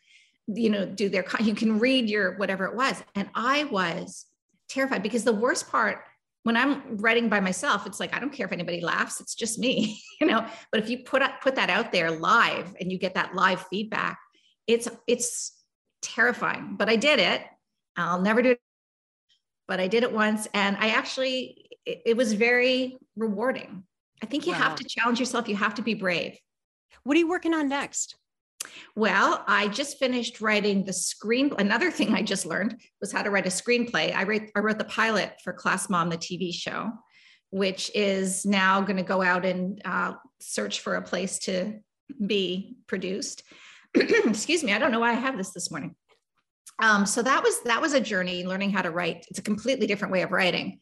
you 0.48 0.70
know 0.70 0.86
do 0.86 1.08
their 1.08 1.24
you 1.40 1.54
can 1.54 1.78
read 1.78 2.08
your 2.08 2.36
whatever 2.36 2.64
it 2.64 2.74
was. 2.74 3.02
And 3.14 3.28
i 3.34 3.64
was 3.64 4.26
terrified 4.68 5.02
because 5.02 5.24
the 5.24 5.32
worst 5.32 5.68
part 5.68 6.04
when 6.42 6.56
i'm 6.56 6.96
writing 6.98 7.28
by 7.28 7.40
myself 7.40 7.86
it's 7.86 8.00
like 8.00 8.14
i 8.14 8.20
don't 8.20 8.32
care 8.32 8.46
if 8.46 8.52
anybody 8.52 8.80
laughs 8.80 9.20
it's 9.20 9.34
just 9.34 9.58
me 9.58 10.00
you 10.20 10.26
know? 10.26 10.46
But 10.72 10.82
if 10.82 10.90
you 10.90 10.98
put 11.04 11.22
up, 11.22 11.40
put 11.40 11.54
that 11.56 11.70
out 11.70 11.92
there 11.92 12.10
live 12.10 12.74
and 12.80 12.90
you 12.90 12.98
get 12.98 13.14
that 13.14 13.34
live 13.34 13.64
feedback 13.70 14.18
it's 14.66 14.88
it's 15.06 15.54
terrifying. 16.02 16.76
But 16.78 16.88
i 16.88 16.96
did 16.96 17.18
it. 17.18 17.42
I'll 17.96 18.20
never 18.20 18.42
do 18.42 18.50
it. 18.50 18.60
But 19.66 19.80
i 19.80 19.88
did 19.88 20.02
it 20.02 20.12
once 20.12 20.46
and 20.54 20.76
i 20.78 20.90
actually 20.90 21.66
it, 21.84 22.02
it 22.06 22.16
was 22.16 22.32
very 22.34 22.98
rewarding. 23.16 23.84
I 24.22 24.26
think 24.26 24.46
you 24.46 24.52
wow. 24.52 24.58
have 24.58 24.76
to 24.76 24.84
challenge 24.84 25.20
yourself. 25.20 25.48
You 25.48 25.56
have 25.56 25.74
to 25.76 25.82
be 25.82 25.94
brave. 25.94 26.36
What 27.04 27.16
are 27.16 27.20
you 27.20 27.28
working 27.28 27.54
on 27.54 27.68
next 27.68 28.16
well, 28.96 29.44
I 29.46 29.68
just 29.68 29.98
finished 29.98 30.40
writing 30.40 30.84
the 30.84 30.92
screen. 30.92 31.52
Another 31.58 31.90
thing 31.90 32.14
I 32.14 32.22
just 32.22 32.46
learned 32.46 32.80
was 33.00 33.12
how 33.12 33.22
to 33.22 33.30
write 33.30 33.46
a 33.46 33.50
screenplay. 33.50 34.14
I 34.14 34.24
wrote, 34.24 34.42
I 34.56 34.60
wrote 34.60 34.78
the 34.78 34.84
pilot 34.84 35.34
for 35.42 35.52
Class 35.52 35.88
Mom, 35.88 36.10
the 36.10 36.18
TV 36.18 36.52
show, 36.52 36.90
which 37.50 37.90
is 37.94 38.44
now 38.44 38.80
going 38.80 38.96
to 38.96 39.02
go 39.02 39.22
out 39.22 39.44
and 39.44 39.80
uh, 39.84 40.14
search 40.40 40.80
for 40.80 40.96
a 40.96 41.02
place 41.02 41.38
to 41.40 41.78
be 42.26 42.76
produced. 42.86 43.44
Excuse 43.94 44.64
me, 44.64 44.72
I 44.72 44.78
don't 44.78 44.92
know 44.92 45.00
why 45.00 45.10
I 45.10 45.14
have 45.14 45.36
this 45.36 45.52
this 45.52 45.70
morning. 45.70 45.94
Um, 46.80 47.06
so 47.06 47.22
that 47.22 47.42
was 47.42 47.60
that 47.62 47.80
was 47.80 47.92
a 47.92 48.00
journey 48.00 48.44
learning 48.44 48.70
how 48.70 48.82
to 48.82 48.90
write. 48.90 49.26
It's 49.30 49.40
a 49.40 49.42
completely 49.42 49.86
different 49.86 50.12
way 50.12 50.22
of 50.22 50.30
writing, 50.30 50.80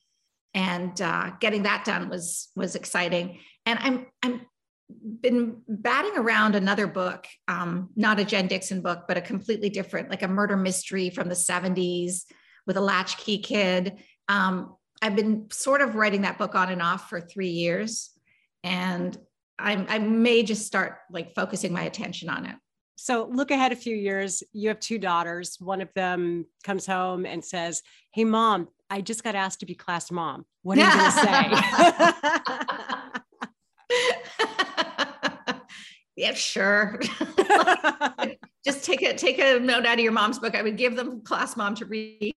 and 0.52 1.00
uh, 1.00 1.30
getting 1.40 1.62
that 1.62 1.84
done 1.86 2.10
was 2.10 2.48
was 2.54 2.74
exciting. 2.74 3.38
And 3.64 3.78
I'm 3.80 4.06
I'm 4.22 4.46
been 4.88 5.62
batting 5.68 6.16
around 6.16 6.54
another 6.54 6.86
book, 6.86 7.26
um, 7.48 7.90
not 7.96 8.20
a 8.20 8.24
Jen 8.24 8.46
Dixon 8.46 8.80
book, 8.80 9.04
but 9.08 9.16
a 9.16 9.20
completely 9.20 9.68
different, 9.68 10.10
like 10.10 10.22
a 10.22 10.28
murder 10.28 10.56
mystery 10.56 11.10
from 11.10 11.28
the 11.28 11.34
70s 11.34 12.22
with 12.66 12.76
a 12.76 12.80
latchkey 12.80 13.38
kid. 13.38 13.98
Um, 14.28 14.76
I've 15.02 15.16
been 15.16 15.48
sort 15.50 15.82
of 15.82 15.94
writing 15.94 16.22
that 16.22 16.38
book 16.38 16.54
on 16.54 16.70
and 16.70 16.82
off 16.82 17.08
for 17.08 17.20
three 17.20 17.50
years, 17.50 18.10
and 18.64 19.16
I, 19.58 19.84
I 19.88 19.98
may 19.98 20.42
just 20.42 20.66
start 20.66 20.98
like 21.10 21.34
focusing 21.34 21.72
my 21.72 21.82
attention 21.82 22.28
on 22.28 22.46
it. 22.46 22.56
So 22.96 23.28
look 23.30 23.50
ahead 23.50 23.72
a 23.72 23.76
few 23.76 23.94
years. 23.94 24.42
You 24.52 24.68
have 24.68 24.80
two 24.80 24.98
daughters. 24.98 25.58
One 25.60 25.82
of 25.82 25.92
them 25.94 26.46
comes 26.64 26.86
home 26.86 27.26
and 27.26 27.44
says, 27.44 27.82
"Hey, 28.12 28.24
mom, 28.24 28.68
I 28.88 29.02
just 29.02 29.22
got 29.22 29.34
asked 29.34 29.60
to 29.60 29.66
be 29.66 29.74
class 29.74 30.10
mom. 30.10 30.46
What 30.62 30.78
are 30.78 30.84
you 30.84 30.90
going 30.90 31.12
to 31.12 32.86
say?" 32.86 33.02
yeah, 36.16 36.32
sure. 36.32 36.98
just 38.64 38.84
take 38.84 39.02
a 39.02 39.14
take 39.14 39.38
a 39.38 39.60
note 39.60 39.86
out 39.86 39.98
of 39.98 40.00
your 40.00 40.12
mom's 40.12 40.38
book. 40.38 40.54
I 40.54 40.62
would 40.62 40.76
give 40.76 40.96
them 40.96 41.20
class 41.20 41.56
mom 41.56 41.74
to 41.76 41.84
read. 41.84 42.34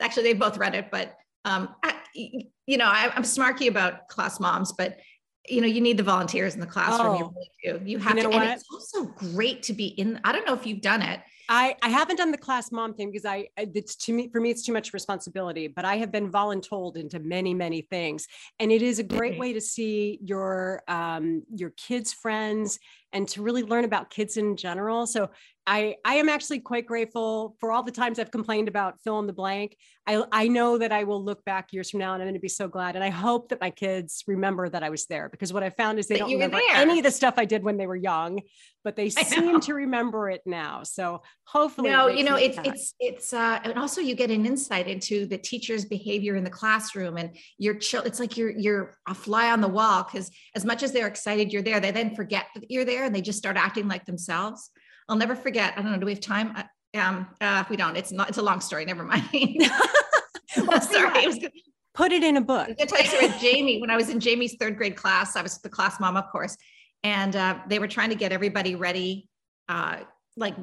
Actually, 0.00 0.24
they 0.24 0.32
both 0.34 0.58
read 0.58 0.74
it, 0.74 0.90
but 0.90 1.16
um, 1.44 1.74
I, 1.82 1.94
you 2.14 2.76
know, 2.76 2.86
I, 2.86 3.10
am 3.16 3.22
smarky 3.22 3.68
about 3.68 4.08
class 4.08 4.40
moms, 4.40 4.72
but 4.72 4.98
you 5.48 5.60
know, 5.60 5.66
you 5.66 5.80
need 5.80 5.96
the 5.96 6.02
volunteers 6.02 6.54
in 6.54 6.60
the 6.60 6.66
classroom. 6.66 7.14
Oh, 7.14 7.18
you 7.18 7.34
really 7.34 7.78
do. 7.78 7.90
You 7.90 7.98
have 7.98 8.16
you 8.16 8.22
know 8.22 8.30
to. 8.30 8.36
What? 8.36 8.46
And 8.46 8.52
it's 8.52 8.64
also 8.72 9.06
great 9.06 9.62
to 9.64 9.72
be 9.72 9.86
in. 9.86 10.20
I 10.24 10.32
don't 10.32 10.46
know 10.46 10.54
if 10.54 10.66
you've 10.66 10.80
done 10.80 11.02
it. 11.02 11.20
I, 11.52 11.74
I 11.82 11.88
haven't 11.88 12.14
done 12.14 12.30
the 12.30 12.38
class 12.38 12.70
mom 12.70 12.94
thing 12.94 13.10
because 13.10 13.24
I 13.24 13.48
it's 13.56 13.96
to 13.96 14.12
me 14.12 14.28
for 14.28 14.40
me 14.40 14.50
it's 14.50 14.62
too 14.62 14.72
much 14.72 14.92
responsibility. 14.92 15.66
But 15.66 15.84
I 15.84 15.96
have 15.96 16.12
been 16.12 16.30
voluntold 16.30 16.96
into 16.96 17.18
many 17.18 17.54
many 17.54 17.82
things, 17.82 18.28
and 18.60 18.70
it 18.70 18.82
is 18.82 19.00
a 19.00 19.02
great 19.02 19.36
way 19.36 19.52
to 19.52 19.60
see 19.60 20.20
your 20.22 20.82
um, 20.86 21.42
your 21.52 21.70
kids' 21.70 22.12
friends 22.12 22.78
and 23.12 23.26
to 23.28 23.42
really 23.42 23.64
learn 23.64 23.84
about 23.84 24.10
kids 24.10 24.36
in 24.36 24.56
general. 24.56 25.08
So 25.08 25.30
I, 25.70 25.94
I 26.04 26.16
am 26.16 26.28
actually 26.28 26.58
quite 26.58 26.84
grateful 26.84 27.54
for 27.60 27.70
all 27.70 27.84
the 27.84 27.92
times 27.92 28.18
I've 28.18 28.32
complained 28.32 28.66
about 28.66 29.00
fill 29.04 29.20
in 29.20 29.28
the 29.28 29.32
blank. 29.32 29.76
I, 30.04 30.24
I 30.32 30.48
know 30.48 30.78
that 30.78 30.90
I 30.90 31.04
will 31.04 31.22
look 31.22 31.44
back 31.44 31.72
years 31.72 31.90
from 31.90 32.00
now 32.00 32.12
and 32.12 32.20
I'm 32.20 32.26
going 32.26 32.34
to 32.34 32.40
be 32.40 32.48
so 32.48 32.66
glad. 32.66 32.96
And 32.96 33.04
I 33.04 33.10
hope 33.10 33.50
that 33.50 33.60
my 33.60 33.70
kids 33.70 34.24
remember 34.26 34.68
that 34.68 34.82
I 34.82 34.90
was 34.90 35.06
there 35.06 35.28
because 35.28 35.52
what 35.52 35.62
I 35.62 35.70
found 35.70 36.00
is 36.00 36.08
they 36.08 36.18
don't 36.18 36.32
remember 36.32 36.58
any 36.72 36.98
of 36.98 37.04
the 37.04 37.12
stuff 37.12 37.34
I 37.36 37.44
did 37.44 37.62
when 37.62 37.76
they 37.76 37.86
were 37.86 37.94
young, 37.94 38.40
but 38.82 38.96
they 38.96 39.10
seem 39.10 39.60
to 39.60 39.74
remember 39.74 40.28
it 40.28 40.42
now. 40.44 40.82
So 40.82 41.22
hopefully, 41.44 41.90
no, 41.90 42.08
you 42.08 42.24
know, 42.24 42.34
it's, 42.34 42.58
it's, 42.64 42.94
it's, 42.98 43.32
uh, 43.32 43.60
and 43.62 43.78
also 43.78 44.00
you 44.00 44.16
get 44.16 44.32
an 44.32 44.46
insight 44.46 44.88
into 44.88 45.24
the 45.24 45.38
teacher's 45.38 45.84
behavior 45.84 46.34
in 46.34 46.42
the 46.42 46.50
classroom 46.50 47.16
and 47.16 47.36
your 47.58 47.74
child. 47.74 48.08
It's 48.08 48.18
like 48.18 48.36
you're, 48.36 48.50
you're 48.50 48.98
a 49.06 49.14
fly 49.14 49.52
on 49.52 49.60
the 49.60 49.68
wall 49.68 50.02
because 50.02 50.32
as 50.56 50.64
much 50.64 50.82
as 50.82 50.90
they're 50.90 51.06
excited 51.06 51.52
you're 51.52 51.62
there, 51.62 51.78
they 51.78 51.92
then 51.92 52.16
forget 52.16 52.46
that 52.56 52.68
you're 52.68 52.84
there 52.84 53.04
and 53.04 53.14
they 53.14 53.22
just 53.22 53.38
start 53.38 53.56
acting 53.56 53.86
like 53.86 54.04
themselves. 54.04 54.70
I'll 55.10 55.16
never 55.16 55.34
forget. 55.34 55.74
I 55.76 55.82
don't 55.82 55.92
know. 55.92 55.98
Do 55.98 56.06
we 56.06 56.12
have 56.12 56.20
time? 56.20 56.54
Uh, 56.56 56.98
um, 56.98 57.26
uh, 57.40 57.64
we 57.68 57.76
don't. 57.76 57.96
It's 57.96 58.12
not. 58.12 58.28
It's 58.28 58.38
a 58.38 58.42
long 58.42 58.60
story. 58.60 58.84
Never 58.84 59.02
mind. 59.02 59.28
well, 60.56 60.80
sorry. 60.80 61.24
It 61.24 61.52
Put 61.94 62.12
it 62.12 62.22
in 62.22 62.36
a 62.36 62.40
book. 62.40 62.66
Going 62.66 62.88
tell 62.88 63.02
you 63.02 63.28
with 63.28 63.40
Jamie. 63.40 63.80
When 63.80 63.90
I 63.90 63.96
was 63.96 64.08
in 64.08 64.20
Jamie's 64.20 64.54
third 64.54 64.76
grade 64.76 64.96
class, 64.96 65.34
I 65.34 65.42
was 65.42 65.58
the 65.58 65.68
class 65.68 65.98
mom, 65.98 66.16
of 66.16 66.30
course, 66.30 66.56
and 67.02 67.34
uh, 67.34 67.58
they 67.68 67.80
were 67.80 67.88
trying 67.88 68.10
to 68.10 68.14
get 68.14 68.30
everybody 68.30 68.76
ready, 68.76 69.28
uh, 69.68 69.98
like 70.36 70.54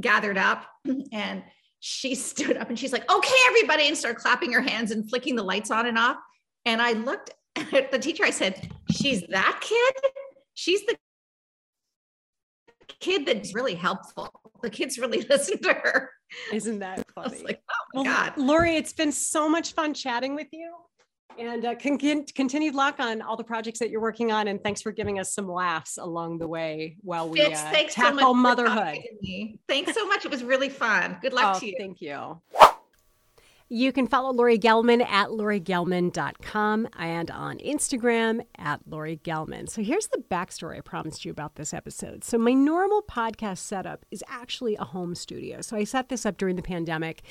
gathered 0.00 0.36
up, 0.36 0.66
and 1.12 1.44
she 1.78 2.14
stood 2.16 2.56
up 2.56 2.68
and 2.68 2.78
she's 2.78 2.92
like, 2.92 3.10
"Okay, 3.10 3.34
everybody," 3.46 3.86
and 3.86 3.96
started 3.96 4.18
clapping 4.20 4.52
her 4.52 4.60
hands 4.60 4.90
and 4.90 5.08
flicking 5.08 5.36
the 5.36 5.44
lights 5.44 5.70
on 5.70 5.86
and 5.86 5.96
off. 5.96 6.16
And 6.64 6.82
I 6.82 6.92
looked 6.92 7.30
at 7.56 7.92
the 7.92 7.98
teacher. 7.98 8.24
I 8.24 8.30
said, 8.30 8.68
"She's 8.90 9.22
that 9.28 9.60
kid. 9.62 9.94
She's 10.54 10.84
the 10.86 10.96
kid 13.02 13.26
that's 13.26 13.54
really 13.54 13.74
helpful. 13.74 14.30
The 14.62 14.70
kids 14.70 14.98
really 14.98 15.20
listen 15.30 15.60
to 15.62 15.74
her. 15.74 16.10
Isn't 16.52 16.78
that 16.78 17.04
funny? 17.14 17.42
like, 17.42 17.60
oh 17.68 17.74
my 17.94 18.02
well, 18.02 18.04
God. 18.04 18.38
Laurie, 18.38 18.76
it's 18.76 18.94
been 18.94 19.12
so 19.12 19.48
much 19.48 19.74
fun 19.74 19.92
chatting 19.92 20.34
with 20.34 20.48
you 20.52 20.72
and 21.38 21.64
uh, 21.64 21.74
con- 21.74 22.24
continued 22.34 22.74
luck 22.74 22.96
on 22.98 23.22
all 23.22 23.36
the 23.36 23.44
projects 23.44 23.78
that 23.78 23.90
you're 23.90 24.00
working 24.00 24.32
on. 24.32 24.48
And 24.48 24.62
thanks 24.62 24.82
for 24.82 24.92
giving 24.92 25.18
us 25.18 25.34
some 25.34 25.50
laughs 25.50 25.98
along 25.98 26.38
the 26.38 26.48
way 26.48 26.96
while 27.00 27.28
we 27.28 27.42
uh, 27.42 27.50
tackle 27.88 28.18
so 28.18 28.34
motherhood. 28.34 28.98
Thanks 29.68 29.94
so 29.94 30.06
much. 30.06 30.24
It 30.24 30.30
was 30.30 30.42
really 30.44 30.68
fun. 30.68 31.18
Good 31.20 31.32
luck 31.32 31.56
oh, 31.56 31.60
to 31.60 31.66
you. 31.66 31.74
Thank 31.78 32.00
you. 32.00 32.40
You 33.74 33.90
can 33.90 34.06
follow 34.06 34.34
Laurie 34.34 34.58
Gelman 34.58 35.02
at 35.02 35.30
lauriegelman.com 35.30 36.88
and 36.98 37.30
on 37.30 37.56
Instagram 37.56 38.44
at 38.58 38.82
Laurie 38.86 39.18
Gelman. 39.24 39.66
So 39.66 39.82
here's 39.82 40.08
the 40.08 40.22
backstory 40.30 40.76
I 40.76 40.80
promised 40.82 41.24
you 41.24 41.30
about 41.30 41.54
this 41.54 41.72
episode. 41.72 42.22
So 42.22 42.36
my 42.36 42.52
normal 42.52 43.00
podcast 43.00 43.60
setup 43.60 44.04
is 44.10 44.22
actually 44.28 44.76
a 44.76 44.84
home 44.84 45.14
studio. 45.14 45.62
So 45.62 45.74
I 45.74 45.84
set 45.84 46.10
this 46.10 46.26
up 46.26 46.36
during 46.36 46.56
the 46.56 46.62
pandemic 46.62 47.22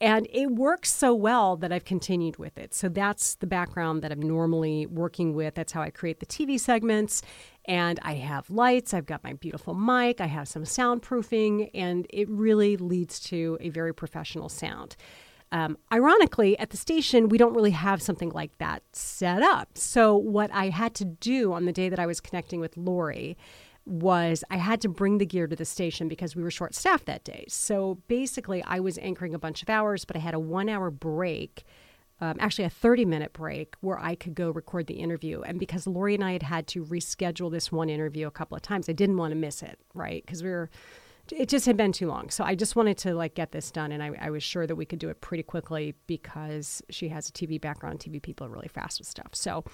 and 0.00 0.28
it 0.32 0.52
works 0.52 0.94
so 0.94 1.12
well 1.16 1.56
that 1.56 1.72
I've 1.72 1.84
continued 1.84 2.36
with 2.36 2.58
it. 2.58 2.74
So 2.74 2.88
that's 2.88 3.34
the 3.34 3.48
background 3.48 4.02
that 4.02 4.12
I'm 4.12 4.22
normally 4.22 4.86
working 4.86 5.34
with. 5.34 5.56
That's 5.56 5.72
how 5.72 5.82
I 5.82 5.90
create 5.90 6.20
the 6.20 6.26
TV 6.26 6.60
segments. 6.60 7.22
And 7.64 7.98
I 8.04 8.14
have 8.14 8.48
lights, 8.50 8.94
I've 8.94 9.04
got 9.04 9.24
my 9.24 9.32
beautiful 9.32 9.74
mic, 9.74 10.20
I 10.20 10.26
have 10.26 10.46
some 10.46 10.62
soundproofing, 10.62 11.70
and 11.74 12.06
it 12.08 12.28
really 12.30 12.76
leads 12.76 13.18
to 13.20 13.58
a 13.60 13.70
very 13.70 13.92
professional 13.92 14.48
sound. 14.48 14.94
Um, 15.50 15.78
ironically, 15.92 16.58
at 16.58 16.70
the 16.70 16.76
station, 16.76 17.28
we 17.28 17.38
don't 17.38 17.54
really 17.54 17.70
have 17.70 18.02
something 18.02 18.30
like 18.30 18.56
that 18.58 18.82
set 18.92 19.42
up. 19.42 19.78
So, 19.78 20.16
what 20.16 20.50
I 20.52 20.68
had 20.68 20.94
to 20.96 21.04
do 21.04 21.52
on 21.52 21.64
the 21.64 21.72
day 21.72 21.88
that 21.88 21.98
I 21.98 22.06
was 22.06 22.20
connecting 22.20 22.60
with 22.60 22.76
Laurie 22.76 23.36
was 23.86 24.44
I 24.50 24.58
had 24.58 24.82
to 24.82 24.88
bring 24.88 25.16
the 25.16 25.24
gear 25.24 25.46
to 25.46 25.56
the 25.56 25.64
station 25.64 26.08
because 26.08 26.36
we 26.36 26.42
were 26.42 26.50
short 26.50 26.74
staffed 26.74 27.06
that 27.06 27.24
day. 27.24 27.46
So, 27.48 27.98
basically, 28.08 28.62
I 28.64 28.80
was 28.80 28.98
anchoring 28.98 29.34
a 29.34 29.38
bunch 29.38 29.62
of 29.62 29.70
hours, 29.70 30.04
but 30.04 30.16
I 30.16 30.20
had 30.20 30.34
a 30.34 30.40
one 30.40 30.68
hour 30.68 30.90
break. 30.90 31.64
Um, 32.20 32.36
actually, 32.40 32.64
a 32.64 32.70
30 32.70 33.06
minute 33.06 33.32
break 33.32 33.74
where 33.80 33.98
I 33.98 34.16
could 34.16 34.34
go 34.34 34.50
record 34.50 34.86
the 34.86 34.94
interview. 34.94 35.40
And 35.42 35.58
because 35.58 35.86
Laurie 35.86 36.16
and 36.16 36.24
I 36.24 36.32
had 36.32 36.42
had 36.42 36.66
to 36.68 36.84
reschedule 36.84 37.50
this 37.50 37.72
one 37.72 37.88
interview 37.88 38.26
a 38.26 38.30
couple 38.30 38.56
of 38.56 38.62
times, 38.62 38.88
I 38.88 38.92
didn't 38.92 39.16
want 39.16 39.30
to 39.30 39.36
miss 39.36 39.62
it, 39.62 39.78
right? 39.94 40.22
Because 40.26 40.42
we 40.42 40.50
were 40.50 40.68
it 41.32 41.48
just 41.48 41.66
had 41.66 41.76
been 41.76 41.92
too 41.92 42.06
long. 42.06 42.30
So 42.30 42.44
I 42.44 42.54
just 42.54 42.76
wanted 42.76 42.98
to 42.98 43.14
like 43.14 43.34
get 43.34 43.52
this 43.52 43.70
done, 43.70 43.92
and 43.92 44.02
I, 44.02 44.12
I, 44.20 44.30
was 44.30 44.42
sure 44.42 44.66
that 44.66 44.76
we 44.76 44.84
could 44.84 44.98
do 44.98 45.08
it 45.08 45.20
pretty 45.20 45.42
quickly 45.42 45.94
because 46.06 46.82
she 46.90 47.08
has 47.08 47.28
a 47.28 47.32
TV 47.32 47.60
background. 47.60 48.00
TV 48.00 48.20
people 48.20 48.46
are 48.46 48.50
really 48.50 48.68
fast 48.68 48.98
with 48.98 49.08
stuff. 49.08 49.34
So 49.34 49.64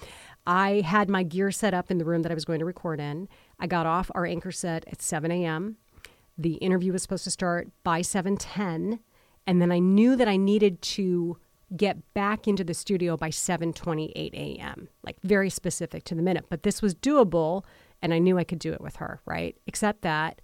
I 0.45 0.81
had 0.81 1.09
my 1.09 1.23
gear 1.23 1.51
set 1.51 1.73
up 1.73 1.91
in 1.91 1.97
the 1.97 2.05
room 2.05 2.21
that 2.23 2.31
I 2.31 2.35
was 2.35 2.45
going 2.45 2.59
to 2.59 2.65
record 2.65 2.99
in. 2.99 3.27
I 3.59 3.67
got 3.67 3.85
off 3.85 4.11
our 4.15 4.25
anchor 4.25 4.51
set 4.51 4.85
at 4.87 5.01
7 5.01 5.31
a.m. 5.31 5.77
The 6.37 6.55
interview 6.55 6.91
was 6.91 7.01
supposed 7.01 7.23
to 7.25 7.31
start 7.31 7.69
by 7.83 8.01
7:10, 8.01 8.99
and 9.47 9.61
then 9.61 9.71
I 9.71 9.79
knew 9.79 10.15
that 10.15 10.27
I 10.27 10.37
needed 10.37 10.81
to 10.81 11.37
get 11.75 12.13
back 12.13 12.47
into 12.47 12.63
the 12.63 12.73
studio 12.73 13.17
by 13.17 13.29
7:28 13.29 14.33
a.m. 14.33 14.89
Like 15.03 15.17
very 15.23 15.49
specific 15.49 16.03
to 16.05 16.15
the 16.15 16.21
minute, 16.21 16.45
but 16.49 16.63
this 16.63 16.81
was 16.81 16.93
doable, 16.95 17.63
and 18.01 18.13
I 18.13 18.19
knew 18.19 18.37
I 18.37 18.43
could 18.43 18.59
do 18.59 18.73
it 18.73 18.81
with 18.81 18.97
her. 18.97 19.21
Right, 19.25 19.55
except 19.67 20.01
that 20.01 20.41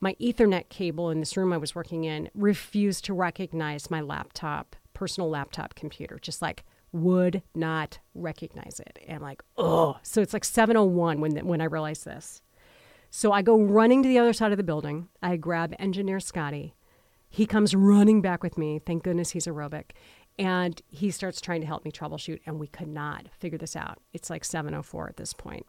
my 0.00 0.14
Ethernet 0.14 0.68
cable 0.68 1.10
in 1.10 1.20
this 1.20 1.36
room 1.36 1.52
I 1.52 1.58
was 1.58 1.74
working 1.74 2.04
in 2.04 2.30
refused 2.34 3.04
to 3.04 3.14
recognize 3.14 3.90
my 3.90 4.00
laptop, 4.00 4.76
personal 4.94 5.28
laptop 5.28 5.74
computer, 5.74 6.18
just 6.20 6.40
like 6.40 6.64
would 6.92 7.42
not 7.54 7.98
recognize 8.14 8.80
it. 8.80 8.98
And 9.06 9.16
I'm 9.16 9.22
like, 9.22 9.42
oh, 9.56 9.98
so 10.02 10.20
it's 10.20 10.32
like 10.32 10.44
701 10.44 11.20
when, 11.20 11.46
when 11.46 11.60
I 11.60 11.64
realized 11.64 12.04
this. 12.04 12.42
So 13.10 13.32
I 13.32 13.42
go 13.42 13.60
running 13.60 14.02
to 14.02 14.08
the 14.08 14.18
other 14.18 14.32
side 14.32 14.52
of 14.52 14.58
the 14.58 14.64
building. 14.64 15.08
I 15.22 15.36
grab 15.36 15.74
engineer 15.78 16.20
Scotty. 16.20 16.74
He 17.28 17.46
comes 17.46 17.74
running 17.74 18.22
back 18.22 18.42
with 18.42 18.58
me. 18.58 18.80
Thank 18.84 19.04
goodness 19.04 19.30
he's 19.30 19.46
aerobic. 19.46 19.90
And 20.38 20.80
he 20.88 21.10
starts 21.10 21.40
trying 21.40 21.60
to 21.60 21.66
help 21.66 21.84
me 21.84 21.92
troubleshoot, 21.92 22.40
and 22.46 22.58
we 22.58 22.66
could 22.66 22.88
not 22.88 23.26
figure 23.38 23.58
this 23.58 23.76
out. 23.76 23.98
It's 24.12 24.30
like 24.30 24.44
704 24.44 25.08
at 25.08 25.16
this 25.16 25.32
point. 25.32 25.66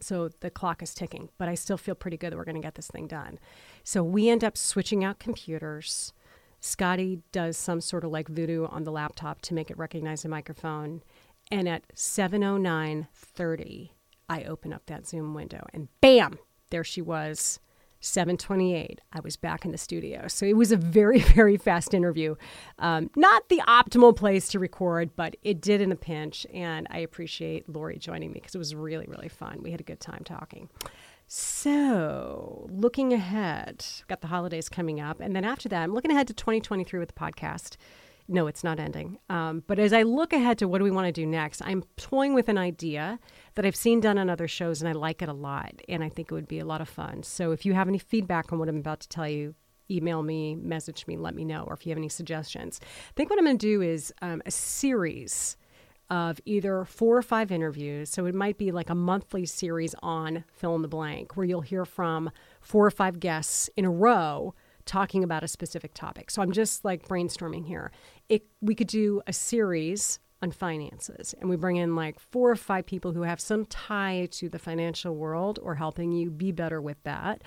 So 0.00 0.28
the 0.40 0.50
clock 0.50 0.82
is 0.82 0.94
ticking, 0.94 1.28
but 1.38 1.48
I 1.48 1.54
still 1.54 1.76
feel 1.76 1.94
pretty 1.94 2.16
good 2.16 2.32
that 2.32 2.36
we're 2.36 2.44
going 2.44 2.54
to 2.56 2.62
get 2.62 2.74
this 2.74 2.88
thing 2.88 3.06
done. 3.06 3.38
So 3.84 4.02
we 4.02 4.28
end 4.28 4.44
up 4.44 4.56
switching 4.56 5.04
out 5.04 5.18
computers. 5.18 6.12
Scotty 6.60 7.20
does 7.32 7.56
some 7.56 7.80
sort 7.80 8.04
of 8.04 8.10
like 8.10 8.28
voodoo 8.28 8.66
on 8.66 8.84
the 8.84 8.92
laptop 8.92 9.40
to 9.42 9.54
make 9.54 9.70
it 9.70 9.78
recognize 9.78 10.22
the 10.22 10.28
microphone. 10.28 11.02
And 11.50 11.68
at 11.68 11.88
709:30, 11.94 13.90
I 14.28 14.44
open 14.44 14.72
up 14.72 14.86
that 14.86 15.06
Zoom 15.06 15.34
window 15.34 15.64
and 15.72 15.88
bam, 16.00 16.38
there 16.70 16.84
she 16.84 17.00
was 17.00 17.60
728 18.00 19.00
i 19.12 19.20
was 19.20 19.36
back 19.36 19.64
in 19.64 19.72
the 19.72 19.78
studio. 19.78 20.28
So 20.28 20.46
it 20.46 20.56
was 20.56 20.72
a 20.72 20.76
very 20.76 21.18
very 21.38 21.56
fast 21.56 21.94
interview. 21.94 22.36
Um, 22.78 23.10
not 23.16 23.48
the 23.48 23.62
optimal 23.66 24.14
place 24.14 24.48
to 24.48 24.58
record 24.58 25.10
but 25.16 25.36
it 25.42 25.60
did 25.60 25.80
in 25.80 25.92
a 25.92 25.96
pinch 25.96 26.46
and 26.52 26.86
i 26.90 26.98
appreciate 26.98 27.68
laurie 27.68 27.98
joining 27.98 28.30
me 28.30 28.34
because 28.40 28.54
it 28.54 28.58
was 28.58 28.74
really 28.74 29.06
really 29.06 29.28
fun. 29.28 29.62
We 29.62 29.70
had 29.70 29.80
a 29.80 29.84
good 29.84 30.00
time 30.00 30.22
talking. 30.24 30.68
So 31.26 32.68
looking 32.70 33.12
ahead 33.12 33.84
got 34.08 34.22
the 34.22 34.28
holidays 34.28 34.68
coming 34.68 35.00
up 35.00 35.20
and 35.20 35.36
then 35.36 35.44
after 35.44 35.68
that 35.68 35.82
i'm 35.82 35.92
looking 35.92 36.10
ahead 36.10 36.26
to 36.28 36.34
2023 36.34 36.98
with 36.98 37.08
the 37.08 37.14
podcast 37.14 37.76
no, 38.28 38.46
it's 38.46 38.62
not 38.62 38.78
ending. 38.78 39.18
Um, 39.30 39.64
but 39.66 39.78
as 39.78 39.92
I 39.92 40.02
look 40.02 40.34
ahead 40.34 40.58
to 40.58 40.68
what 40.68 40.78
do 40.78 40.84
we 40.84 40.90
want 40.90 41.06
to 41.06 41.12
do 41.12 41.26
next, 41.26 41.62
I'm 41.64 41.82
toying 41.96 42.34
with 42.34 42.48
an 42.50 42.58
idea 42.58 43.18
that 43.54 43.64
I've 43.64 43.74
seen 43.74 44.00
done 44.00 44.18
on 44.18 44.28
other 44.28 44.46
shows 44.46 44.82
and 44.82 44.88
I 44.88 44.92
like 44.92 45.22
it 45.22 45.30
a 45.30 45.32
lot. 45.32 45.80
And 45.88 46.04
I 46.04 46.10
think 46.10 46.30
it 46.30 46.34
would 46.34 46.46
be 46.46 46.58
a 46.58 46.66
lot 46.66 46.82
of 46.82 46.88
fun. 46.88 47.22
So 47.22 47.52
if 47.52 47.64
you 47.64 47.72
have 47.72 47.88
any 47.88 47.98
feedback 47.98 48.52
on 48.52 48.58
what 48.58 48.68
I'm 48.68 48.76
about 48.76 49.00
to 49.00 49.08
tell 49.08 49.28
you, 49.28 49.54
email 49.90 50.22
me, 50.22 50.54
message 50.54 51.06
me, 51.06 51.16
let 51.16 51.34
me 51.34 51.44
know, 51.44 51.64
or 51.66 51.72
if 51.72 51.86
you 51.86 51.90
have 51.90 51.98
any 51.98 52.10
suggestions. 52.10 52.80
I 52.82 53.12
think 53.16 53.30
what 53.30 53.38
I'm 53.38 53.46
going 53.46 53.56
to 53.56 53.66
do 53.66 53.80
is 53.80 54.12
um, 54.20 54.42
a 54.44 54.50
series 54.50 55.56
of 56.10 56.40
either 56.44 56.84
four 56.84 57.16
or 57.16 57.22
five 57.22 57.50
interviews. 57.50 58.10
So 58.10 58.26
it 58.26 58.34
might 58.34 58.58
be 58.58 58.72
like 58.72 58.90
a 58.90 58.94
monthly 58.94 59.46
series 59.46 59.94
on 60.02 60.44
fill 60.52 60.74
in 60.74 60.82
the 60.82 60.88
blank 60.88 61.36
where 61.36 61.46
you'll 61.46 61.60
hear 61.60 61.84
from 61.84 62.30
four 62.60 62.86
or 62.86 62.90
five 62.90 63.20
guests 63.20 63.68
in 63.76 63.84
a 63.84 63.90
row 63.90 64.54
talking 64.88 65.22
about 65.22 65.44
a 65.44 65.48
specific 65.48 65.94
topic. 65.94 66.30
So 66.30 66.42
I'm 66.42 66.52
just 66.52 66.84
like 66.84 67.06
brainstorming 67.06 67.66
here. 67.66 67.92
It, 68.28 68.46
we 68.60 68.74
could 68.74 68.88
do 68.88 69.22
a 69.26 69.32
series 69.32 70.18
on 70.40 70.50
finances 70.50 71.34
and 71.40 71.50
we 71.50 71.56
bring 71.56 71.76
in 71.76 71.94
like 71.94 72.18
four 72.18 72.50
or 72.50 72.56
five 72.56 72.86
people 72.86 73.12
who 73.12 73.22
have 73.22 73.40
some 73.40 73.66
tie 73.66 74.28
to 74.32 74.48
the 74.48 74.58
financial 74.58 75.14
world 75.14 75.58
or 75.62 75.74
helping 75.74 76.12
you 76.12 76.30
be 76.30 76.52
better 76.52 76.80
with 76.80 77.02
that. 77.04 77.42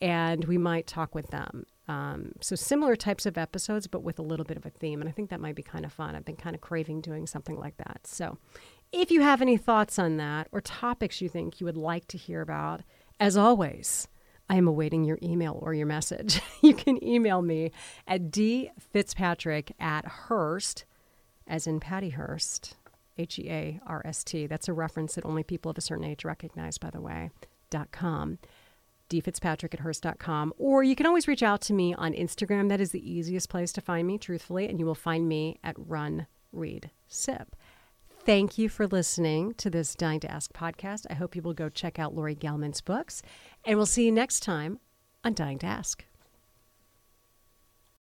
And 0.00 0.44
we 0.44 0.58
might 0.58 0.86
talk 0.86 1.14
with 1.14 1.28
them 1.28 1.66
um, 1.88 2.32
so 2.40 2.54
similar 2.54 2.94
types 2.96 3.24
of 3.24 3.38
episodes, 3.38 3.86
but 3.86 4.02
with 4.02 4.18
a 4.18 4.22
little 4.22 4.44
bit 4.44 4.58
of 4.58 4.66
a 4.66 4.70
theme. 4.70 5.00
And 5.00 5.08
I 5.08 5.12
think 5.12 5.30
that 5.30 5.40
might 5.40 5.54
be 5.54 5.62
kind 5.62 5.84
of 5.84 5.92
fun. 5.92 6.14
I've 6.14 6.24
been 6.24 6.36
kind 6.36 6.54
of 6.54 6.60
craving 6.60 7.00
doing 7.00 7.26
something 7.26 7.58
like 7.58 7.78
that. 7.78 8.00
So 8.04 8.38
if 8.92 9.10
you 9.10 9.22
have 9.22 9.40
any 9.42 9.56
thoughts 9.56 9.98
on 9.98 10.18
that 10.18 10.48
or 10.52 10.60
topics 10.60 11.20
you 11.20 11.28
think 11.28 11.60
you 11.60 11.64
would 11.64 11.78
like 11.78 12.06
to 12.08 12.18
hear 12.18 12.42
about, 12.42 12.82
as 13.18 13.36
always, 13.36 14.06
I 14.48 14.56
am 14.56 14.66
awaiting 14.66 15.04
your 15.04 15.18
email 15.22 15.58
or 15.62 15.74
your 15.74 15.86
message. 15.86 16.40
you 16.62 16.74
can 16.74 17.02
email 17.04 17.42
me 17.42 17.72
at 18.06 18.30
dfitzpatrick 18.30 19.72
at 19.78 20.04
Hearst, 20.06 20.84
as 21.46 21.66
in 21.66 21.80
Patty 21.80 22.10
Hearst, 22.10 22.76
H 23.16 23.38
E 23.38 23.50
A 23.50 23.80
R 23.86 24.02
S 24.04 24.24
T. 24.24 24.46
That's 24.46 24.68
a 24.68 24.72
reference 24.72 25.14
that 25.14 25.24
only 25.24 25.42
people 25.42 25.70
of 25.70 25.78
a 25.78 25.82
certain 25.82 26.04
age 26.04 26.24
recognize, 26.24 26.78
by 26.78 26.90
the 26.90 27.00
way, 27.00 27.30
dot 27.70 27.90
com 27.92 28.38
dfitzpatrick 29.08 29.74
at 29.74 29.80
hearst.com. 29.80 30.52
Or 30.58 30.82
you 30.82 30.94
can 30.94 31.06
always 31.06 31.28
reach 31.28 31.42
out 31.42 31.60
to 31.62 31.72
me 31.72 31.94
on 31.94 32.12
Instagram. 32.12 32.68
That 32.68 32.80
is 32.80 32.90
the 32.90 33.10
easiest 33.10 33.48
place 33.48 33.72
to 33.72 33.80
find 33.80 34.06
me, 34.06 34.18
truthfully, 34.18 34.68
and 34.68 34.78
you 34.78 34.86
will 34.86 34.94
find 34.94 35.28
me 35.28 35.58
at 35.64 35.76
Run, 35.78 36.26
Read, 36.52 36.90
Sip. 37.06 37.56
Thank 38.24 38.58
you 38.58 38.68
for 38.68 38.86
listening 38.86 39.54
to 39.54 39.70
this 39.70 39.94
Dying 39.94 40.20
to 40.20 40.30
Ask 40.30 40.52
podcast. 40.52 41.06
I 41.08 41.14
hope 41.14 41.34
you 41.34 41.40
will 41.40 41.54
go 41.54 41.70
check 41.70 41.98
out 41.98 42.14
Laurie 42.14 42.36
Gelman's 42.36 42.82
books, 42.82 43.22
and 43.64 43.76
we'll 43.76 43.86
see 43.86 44.04
you 44.04 44.12
next 44.12 44.40
time 44.40 44.78
on 45.24 45.34
Dying 45.34 45.58
to 45.60 45.66
Ask. 45.66 46.04